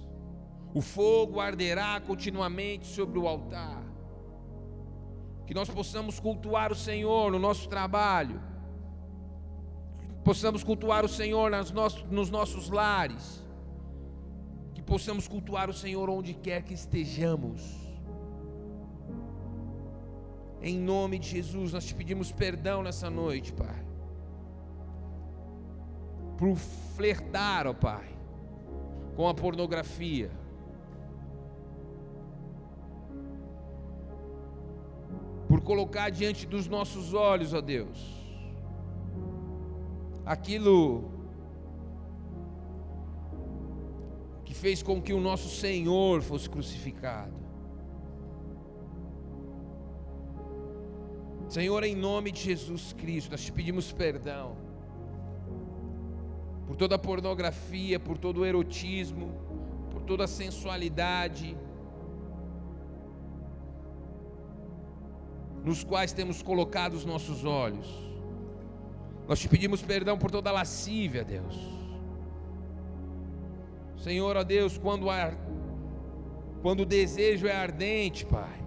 O 0.75 0.81
fogo 0.81 1.39
arderá 1.39 2.01
continuamente 2.01 2.85
sobre 2.85 3.17
o 3.17 3.29
altar 3.29 3.82
que 5.53 5.59
nós 5.59 5.69
possamos 5.69 6.19
cultuar 6.19 6.73
o 6.73 6.75
Senhor 6.75 7.31
no 7.31 7.39
nosso 7.39 7.69
trabalho, 7.69 8.41
possamos 10.25 10.65
cultuar 10.65 11.05
o 11.05 11.09
Senhor 11.09 11.51
nossos, 11.75 12.05
nos 12.05 12.31
nossos 12.31 12.71
lares, 12.71 13.45
que 14.73 14.81
possamos 14.81 15.29
cultuar 15.29 15.69
o 15.69 15.75
Senhor 15.75 16.09
onde 16.09 16.33
quer 16.33 16.63
que 16.63 16.73
estejamos. 16.73 17.61
Em 20.63 20.79
nome 20.79 21.19
de 21.19 21.29
Jesus, 21.29 21.75
nós 21.75 21.85
te 21.85 21.95
pedimos 21.95 22.33
perdão 22.33 22.83
nessa 22.83 23.11
noite, 23.11 23.53
Pai, 23.53 23.85
por 26.39 26.57
flertar, 26.97 27.67
ó 27.67 27.75
Pai, 27.75 28.09
com 29.15 29.29
a 29.29 29.35
pornografia 29.35 30.31
colocar 35.63 36.11
diante 36.11 36.47
dos 36.47 36.67
nossos 36.67 37.15
olhos, 37.15 37.55
ó 37.55 37.61
Deus, 37.61 37.99
aquilo 40.25 41.11
que 44.45 44.55
fez 44.55 44.83
com 44.83 45.01
que 45.01 45.13
o 45.13 45.21
nosso 45.21 45.49
Senhor 45.49 46.23
fosse 46.23 46.49
crucificado. 46.49 47.43
Senhor, 51.49 51.85
em 51.85 51.95
nome 51.95 52.33
de 52.33 52.41
Jesus 52.41 52.95
Cristo, 52.95 53.31
nós 53.33 53.45
te 53.45 53.53
pedimos 53.53 53.93
perdão 53.93 54.57
por 56.67 56.77
toda 56.77 56.95
a 56.95 56.99
pornografia, 56.99 58.01
por 58.01 58.17
todo 58.17 58.41
o 58.41 58.47
erotismo, 58.47 59.35
por 59.91 60.01
toda 60.03 60.25
a 60.25 60.27
sensualidade 60.29 61.55
nos 65.65 65.85
quais 65.85 66.13
temos 66.13 66.43
colocado 66.43 66.95
os 66.95 67.05
nossos 67.05 67.45
olhos. 67.45 67.87
Nós 69.29 69.39
te 69.39 69.49
pedimos 69.49 69.83
perdão 69.83 70.19
por 70.19 70.31
toda 70.31 70.51
lascívia, 70.51 71.25
Deus. 71.25 71.57
Senhor, 73.97 74.37
ó 74.37 74.43
Deus, 74.43 74.77
quando, 74.77 75.09
a, 75.09 75.33
quando 76.61 76.81
o 76.81 76.87
desejo 76.87 77.47
é 77.47 77.55
ardente, 77.55 78.27
Pai. 78.27 78.61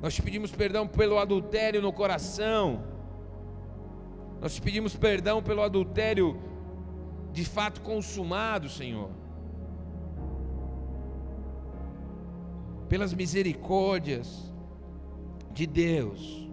Nós 0.00 0.14
te 0.14 0.22
pedimos 0.22 0.52
perdão 0.52 0.86
pelo 0.86 1.18
adultério 1.18 1.82
no 1.82 1.92
coração. 1.92 2.84
Nós 4.40 4.54
te 4.54 4.62
pedimos 4.62 4.94
perdão 4.94 5.42
pelo 5.42 5.60
adultério 5.60 6.40
de 7.32 7.44
fato 7.44 7.80
consumado, 7.80 8.68
Senhor. 8.68 9.10
Pelas 12.88 13.12
misericórdias 13.12 14.52
de 15.52 15.66
Deus. 15.66 16.48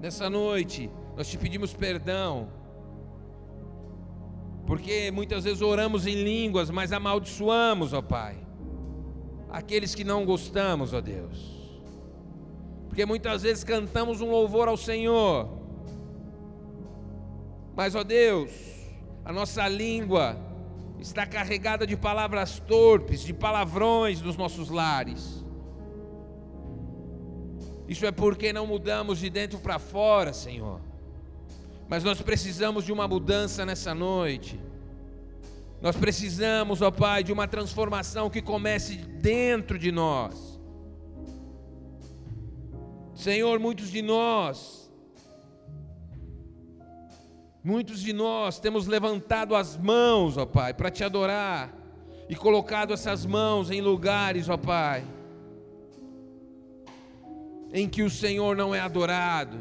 Nessa 0.00 0.30
noite, 0.30 0.90
nós 1.16 1.28
te 1.28 1.36
pedimos 1.36 1.72
perdão, 1.74 2.48
porque 4.66 5.10
muitas 5.10 5.44
vezes 5.44 5.62
oramos 5.62 6.06
em 6.06 6.22
línguas, 6.22 6.70
mas 6.70 6.92
amaldiçoamos, 6.92 7.92
ó 7.92 8.02
Pai, 8.02 8.38
aqueles 9.50 9.94
que 9.94 10.04
não 10.04 10.24
gostamos, 10.24 10.92
ó 10.92 11.00
Deus. 11.00 11.58
Porque 12.88 13.04
muitas 13.04 13.42
vezes 13.42 13.64
cantamos 13.64 14.20
um 14.20 14.30
louvor 14.30 14.68
ao 14.68 14.76
Senhor, 14.76 15.58
mas, 17.78 17.94
ó 17.94 18.02
Deus, 18.02 18.50
a 19.24 19.32
nossa 19.32 19.68
língua 19.68 20.36
está 21.00 21.26
carregada 21.26 21.86
de 21.86 21.96
palavras 21.96 22.58
torpes, 22.60 23.22
de 23.22 23.32
palavrões 23.32 24.20
nos 24.20 24.36
nossos 24.36 24.68
lares. 24.70 25.44
Isso 27.88 28.04
é 28.04 28.12
porque 28.12 28.52
não 28.52 28.66
mudamos 28.66 29.18
de 29.18 29.30
dentro 29.30 29.58
para 29.58 29.78
fora, 29.78 30.32
Senhor. 30.32 30.80
Mas 31.88 32.04
nós 32.04 32.20
precisamos 32.20 32.84
de 32.84 32.92
uma 32.92 33.08
mudança 33.08 33.64
nessa 33.64 33.94
noite. 33.94 34.60
Nós 35.80 35.96
precisamos, 35.96 36.82
ó 36.82 36.90
Pai, 36.90 37.22
de 37.22 37.32
uma 37.32 37.48
transformação 37.48 38.28
que 38.28 38.42
comece 38.42 38.96
dentro 38.96 39.78
de 39.78 39.90
nós. 39.90 40.60
Senhor, 43.14 43.58
muitos 43.58 43.90
de 43.90 44.02
nós, 44.02 44.87
muitos 47.62 48.00
de 48.00 48.12
nós 48.12 48.58
temos 48.58 48.86
levantado 48.86 49.54
as 49.54 49.76
mãos, 49.76 50.36
ó 50.36 50.46
Pai, 50.46 50.72
para 50.72 50.90
te 50.90 51.04
adorar 51.04 51.74
e 52.28 52.34
colocado 52.34 52.92
essas 52.92 53.24
mãos 53.24 53.70
em 53.70 53.80
lugares, 53.80 54.48
ó 54.48 54.56
Pai, 54.56 55.04
em 57.72 57.88
que 57.88 58.02
o 58.02 58.10
Senhor 58.10 58.56
não 58.56 58.74
é 58.74 58.80
adorado. 58.80 59.58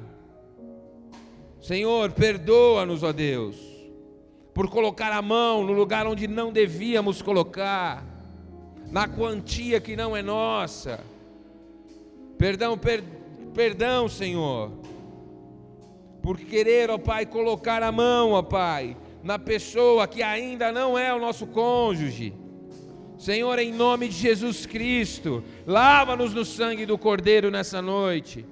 Senhor, 1.62 2.12
perdoa-nos, 2.12 3.04
ó 3.04 3.12
Deus, 3.12 3.58
por 4.54 4.70
colocar 4.70 5.12
a 5.12 5.22
mão 5.22 5.64
no 5.64 5.74
lugar 5.74 6.08
onde 6.08 6.28
não 6.28 6.52
devíamos 6.52 7.22
colocar, 7.22 8.06
na 8.90 9.08
quantia 9.08 9.82
que 9.82 9.96
não 9.96 10.16
é 10.16 10.22
nossa. 10.22 11.00
Perdão, 12.38 12.78
per, 12.78 13.04
perdão, 13.54 14.08
Senhor, 14.08 14.72
por 16.28 16.38
querer, 16.38 16.92
ó 16.92 16.98
Pai, 16.98 17.26
colocar 17.26 17.82
a 17.82 17.90
mão, 17.90 18.32
ó 18.32 18.42
Pai, 18.42 18.98
na 19.24 19.40
pessoa 19.40 20.06
que 20.06 20.22
ainda 20.22 20.74
não 20.74 21.00
é 21.00 21.14
o 21.14 21.22
nosso 21.22 21.48
cônjuge 21.48 22.34
Senhor, 23.18 23.58
em 23.60 23.72
nome 23.72 24.10
de 24.10 24.16
Jesus 24.16 24.66
Cristo, 24.66 25.42
lava-nos 25.66 26.34
no 26.34 26.44
sangue 26.44 26.86
do 26.86 26.98
Cordeiro 26.98 27.50
nessa 27.50 27.82
noite. 27.82 28.46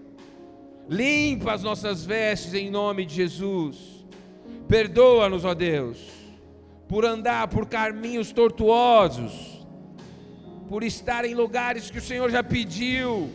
Limpa 0.88 1.52
as 1.52 1.64
nossas 1.64 2.06
vestes 2.06 2.54
em 2.54 2.72
nome 2.72 3.06
de 3.06 3.14
Jesus. 3.14 4.06
Perdoa-nos, 4.70 5.44
ó 5.44 5.54
Deus, 5.54 5.98
por 6.88 7.04
andar 7.04 7.50
por 7.50 7.66
caminhos 7.66 8.32
tortuosos, 8.32 9.68
por 10.70 10.82
estar 10.82 11.26
em 11.26 11.36
lugares 11.36 11.92
que 11.92 11.98
o 11.98 12.02
Senhor 12.02 12.32
já 12.32 12.42
pediu 12.42 13.30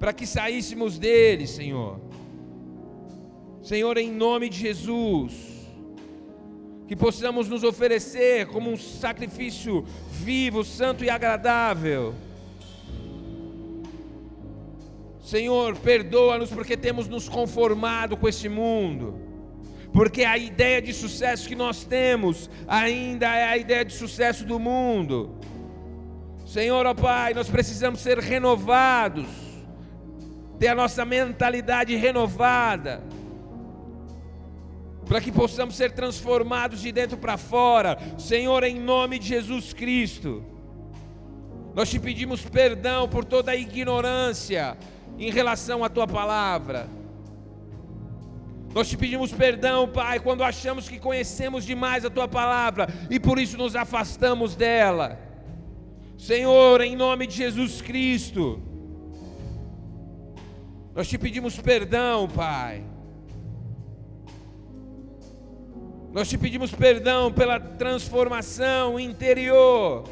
para 0.00 0.14
que 0.14 0.26
saíssemos 0.26 0.98
deles, 0.98 1.50
Senhor. 1.50 2.00
Senhor, 3.62 3.98
em 3.98 4.10
nome 4.10 4.48
de 4.48 4.58
Jesus, 4.58 5.34
que 6.88 6.96
possamos 6.96 7.50
nos 7.50 7.62
oferecer 7.62 8.46
como 8.46 8.70
um 8.70 8.78
sacrifício 8.78 9.84
vivo, 10.10 10.64
santo 10.64 11.04
e 11.04 11.10
agradável. 11.10 12.14
Senhor, 15.22 15.76
perdoa-nos 15.76 16.50
porque 16.50 16.78
temos 16.78 17.06
nos 17.06 17.28
conformado 17.28 18.16
com 18.16 18.26
este 18.26 18.48
mundo, 18.48 19.20
porque 19.92 20.24
a 20.24 20.38
ideia 20.38 20.80
de 20.80 20.94
sucesso 20.94 21.46
que 21.46 21.54
nós 21.54 21.84
temos 21.84 22.48
ainda 22.66 23.26
é 23.36 23.44
a 23.44 23.58
ideia 23.58 23.84
de 23.84 23.92
sucesso 23.92 24.46
do 24.46 24.58
mundo. 24.58 25.38
Senhor, 26.46 26.86
ó 26.86 26.94
Pai, 26.94 27.34
nós 27.34 27.50
precisamos 27.50 28.00
ser 28.00 28.18
renovados, 28.18 29.26
ter 30.60 30.68
a 30.68 30.74
nossa 30.74 31.06
mentalidade 31.06 31.96
renovada 31.96 33.02
para 35.06 35.18
que 35.18 35.32
possamos 35.32 35.74
ser 35.74 35.90
transformados 35.92 36.82
de 36.82 36.92
dentro 36.92 37.16
para 37.16 37.38
fora. 37.38 37.98
Senhor, 38.18 38.62
em 38.62 38.78
nome 38.78 39.18
de 39.18 39.26
Jesus 39.26 39.72
Cristo, 39.72 40.44
nós 41.74 41.88
te 41.88 41.98
pedimos 41.98 42.42
perdão 42.42 43.08
por 43.08 43.24
toda 43.24 43.52
a 43.52 43.56
ignorância 43.56 44.76
em 45.18 45.30
relação 45.30 45.82
à 45.82 45.88
tua 45.88 46.06
palavra. 46.06 46.86
Nós 48.74 48.86
te 48.90 48.98
pedimos 48.98 49.32
perdão, 49.32 49.88
Pai, 49.88 50.20
quando 50.20 50.44
achamos 50.44 50.90
que 50.90 50.98
conhecemos 50.98 51.64
demais 51.64 52.04
a 52.04 52.10
tua 52.10 52.28
palavra 52.28 52.86
e 53.08 53.18
por 53.18 53.38
isso 53.38 53.56
nos 53.56 53.74
afastamos 53.74 54.54
dela. 54.54 55.18
Senhor, 56.18 56.82
em 56.82 56.94
nome 56.94 57.26
de 57.26 57.34
Jesus 57.34 57.80
Cristo, 57.80 58.69
nós 60.94 61.08
te 61.08 61.16
pedimos 61.16 61.58
perdão, 61.58 62.28
Pai. 62.28 62.84
Nós 66.12 66.28
te 66.28 66.36
pedimos 66.36 66.72
perdão 66.72 67.32
pela 67.32 67.60
transformação 67.60 68.98
interior, 68.98 70.02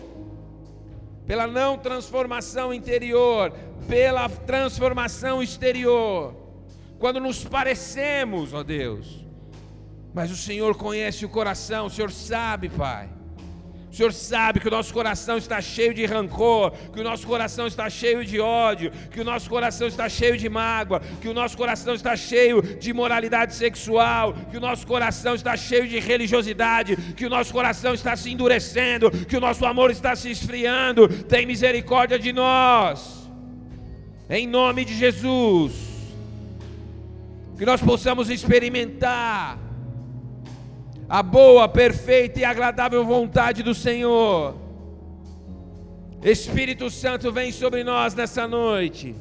pela 1.27 1.47
não 1.49 1.77
transformação 1.77 2.73
interior, 2.73 3.53
pela 3.88 4.29
transformação 4.29 5.43
exterior. 5.43 6.35
Quando 7.01 7.19
nos 7.19 7.45
parecemos, 7.45 8.53
ó 8.53 8.62
Deus, 8.62 9.27
mas 10.14 10.31
o 10.31 10.37
Senhor 10.37 10.77
conhece 10.77 11.25
o 11.25 11.29
coração, 11.29 11.87
o 11.87 11.91
Senhor 11.91 12.12
sabe, 12.12 12.69
Pai. 12.69 13.17
O 13.90 13.94
Senhor 13.96 14.12
sabe 14.12 14.61
que 14.61 14.68
o 14.68 14.70
nosso 14.70 14.92
coração 14.92 15.38
está 15.38 15.61
cheio 15.62 15.94
de 15.94 16.05
rancor, 16.05 16.72
que 16.92 17.01
o 17.01 17.05
nosso 17.05 17.27
coração 17.27 17.66
está 17.66 17.88
cheio 17.88 18.24
de 18.24 18.38
ódio, 18.38 18.92
que 19.11 19.20
o 19.20 19.24
nosso 19.24 19.48
coração 19.48 19.88
está 19.88 20.09
cheio 20.09 20.37
de 20.37 20.48
mágoa, 20.48 21.01
que 21.20 21.29
o 21.29 21.33
nosso 21.33 21.57
coração 21.57 21.94
está 21.94 22.14
cheio 22.14 22.61
de 22.62 22.92
moralidade 22.92 23.55
sexual, 23.55 24.35
que 24.51 24.59
o 24.59 24.61
nosso 24.61 24.87
coração 24.87 25.35
está 25.35 25.57
cheio 25.57 25.88
de 25.88 25.98
religiosidade, 25.98 26.96
que 27.14 27.24
o 27.24 27.31
nosso 27.31 27.53
coração 27.53 27.94
está 27.94 28.14
se 28.14 28.31
endurecendo, 28.31 29.11
que 29.11 29.37
o 29.37 29.40
nosso 29.40 29.64
amor 29.64 29.90
está 29.90 30.14
se 30.14 30.31
esfriando. 30.31 31.09
Tem 31.24 31.46
misericórdia 31.46 32.18
de 32.18 32.33
nós, 32.33 33.27
em 34.29 34.46
nome 34.46 34.85
de 34.85 34.94
Jesus, 34.94 35.72
que 37.57 37.64
nós 37.64 37.81
possamos 37.81 38.29
experimentar 38.29 39.67
a 41.09 41.23
boa, 41.23 41.68
perfeita 41.68 42.40
e 42.40 42.44
agradável 42.44 43.05
vontade 43.05 43.62
do 43.62 43.75
Senhor. 43.75 44.55
Espírito 46.23 46.90
Santo 46.90 47.33
vem 47.33 47.51
sobre 47.51 47.83
nós 47.83 48.14
nessa 48.14 48.47
noite. 48.47 49.14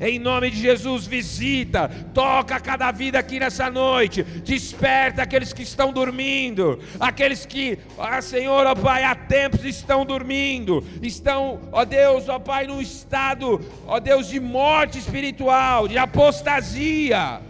Em 0.00 0.18
nome 0.18 0.50
de 0.50 0.56
Jesus, 0.56 1.06
visita, 1.06 1.88
toca 2.12 2.58
cada 2.58 2.90
vida 2.90 3.20
aqui 3.20 3.38
nessa 3.38 3.70
noite, 3.70 4.24
desperta 4.24 5.22
aqueles 5.22 5.52
que 5.52 5.62
estão 5.62 5.92
dormindo, 5.92 6.80
aqueles 6.98 7.46
que, 7.46 7.78
ó 7.96 8.20
Senhor, 8.20 8.66
ó 8.66 8.74
Pai, 8.74 9.04
há 9.04 9.14
tempos 9.14 9.64
estão 9.64 10.04
dormindo, 10.04 10.84
estão, 11.00 11.60
ó 11.70 11.84
Deus, 11.84 12.28
ó 12.28 12.40
Pai, 12.40 12.66
num 12.66 12.80
estado, 12.80 13.60
ó 13.86 14.00
Deus, 14.00 14.26
de 14.26 14.40
morte 14.40 14.98
espiritual, 14.98 15.86
de 15.86 15.96
apostasia. 15.96 17.40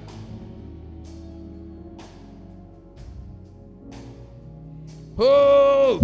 Oh! 5.17 6.01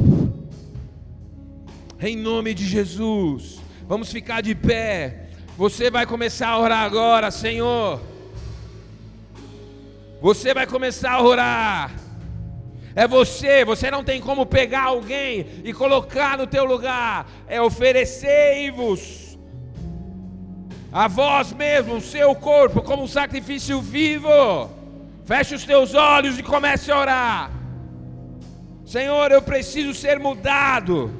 Em 2.00 2.16
nome 2.16 2.54
de 2.54 2.64
Jesus, 2.66 3.58
vamos 3.86 4.12
ficar 4.12 4.40
de 4.40 4.54
pé. 4.54 5.30
Você 5.56 5.90
vai 5.90 6.06
começar 6.06 6.48
a 6.48 6.58
orar 6.58 6.84
agora, 6.84 7.30
Senhor. 7.30 8.00
Você 10.20 10.52
vai 10.52 10.66
começar 10.66 11.12
a 11.12 11.22
orar. 11.22 11.92
É 12.94 13.06
você, 13.08 13.64
você 13.64 13.90
não 13.90 14.04
tem 14.04 14.20
como 14.20 14.44
pegar 14.44 14.84
alguém 14.84 15.46
e 15.64 15.72
colocar 15.72 16.36
no 16.36 16.46
teu 16.46 16.64
lugar. 16.64 17.26
É 17.46 17.60
oferecei-vos 17.60 19.38
a 20.92 21.08
vós 21.08 21.52
mesmo, 21.52 21.96
o 21.96 22.00
seu 22.00 22.34
corpo, 22.34 22.82
como 22.82 23.04
um 23.04 23.08
sacrifício 23.08 23.80
vivo. 23.80 24.28
Feche 25.24 25.54
os 25.54 25.64
teus 25.64 25.94
olhos 25.94 26.38
e 26.38 26.42
comece 26.42 26.90
a 26.90 26.98
orar. 26.98 27.57
Senhor, 28.88 29.30
eu 29.30 29.42
preciso 29.42 29.92
ser 29.92 30.18
mudado. 30.18 31.12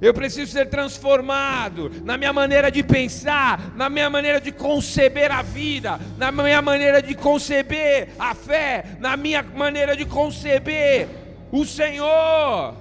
Eu 0.00 0.12
preciso 0.12 0.50
ser 0.50 0.68
transformado 0.68 1.88
na 2.04 2.18
minha 2.18 2.32
maneira 2.32 2.68
de 2.68 2.82
pensar, 2.82 3.72
na 3.76 3.88
minha 3.88 4.10
maneira 4.10 4.40
de 4.40 4.50
conceber 4.50 5.30
a 5.30 5.40
vida, 5.40 6.00
na 6.18 6.32
minha 6.32 6.60
maneira 6.60 7.00
de 7.00 7.14
conceber 7.14 8.08
a 8.18 8.34
fé, 8.34 8.96
na 8.98 9.16
minha 9.16 9.40
maneira 9.40 9.96
de 9.96 10.04
conceber 10.04 11.08
o 11.52 11.64
Senhor. 11.64 12.74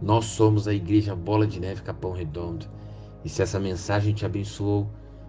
Nós 0.00 0.24
somos 0.24 0.66
a 0.66 0.72
Igreja 0.72 1.14
Bola 1.14 1.46
de 1.46 1.60
Neve 1.60 1.82
Capão 1.82 2.12
Redondo. 2.12 2.66
E 3.22 3.28
se 3.28 3.42
essa 3.42 3.60
mensagem 3.60 4.14
te 4.14 4.24
abençoou, 4.24 4.88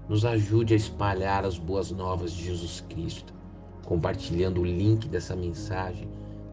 nos 0.10 0.24
ajude 0.24 0.74
a 0.74 0.78
espalhar 0.78 1.46
as 1.46 1.58
boas 1.58 1.92
novas 1.92 2.32
de 2.32 2.46
Jesus 2.46 2.84
Cristo, 2.90 3.34
compartilhando 3.86 4.62
o 4.62 4.66
link 4.66 5.08
dessa 5.08 5.36
mensagem 5.36 6.08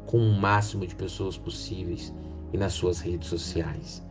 com 0.07 0.19
o 0.19 0.33
máximo 0.33 0.87
de 0.87 0.95
pessoas 0.95 1.37
possíveis 1.37 2.13
e 2.53 2.59
nas 2.59 2.73
suas 2.73 3.01
redes 3.01 3.29
sociais. 3.29 4.03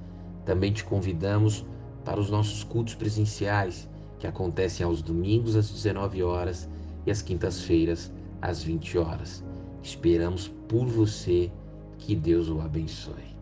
Também 0.46 0.72
te 0.72 0.84
convidamos 0.84 1.66
para 2.04 2.20
os 2.20 2.30
nossos 2.30 2.64
cultos 2.64 2.96
presenciais, 2.96 3.90
que 4.20 4.28
acontecem 4.28 4.86
aos 4.86 5.02
domingos 5.02 5.56
às 5.56 5.70
19 5.70 6.24
horas 6.24 6.70
e 7.06 7.12
às 7.12 7.22
quintas-feiras 7.22 8.12
às 8.42 8.64
20 8.64 8.98
horas. 8.98 9.44
Esperamos 9.82 10.48
por 10.68 10.86
você 10.86 11.52
Que 11.98 12.16
Deus 12.16 12.50
o 12.50 12.60
abençoe. 12.60 13.33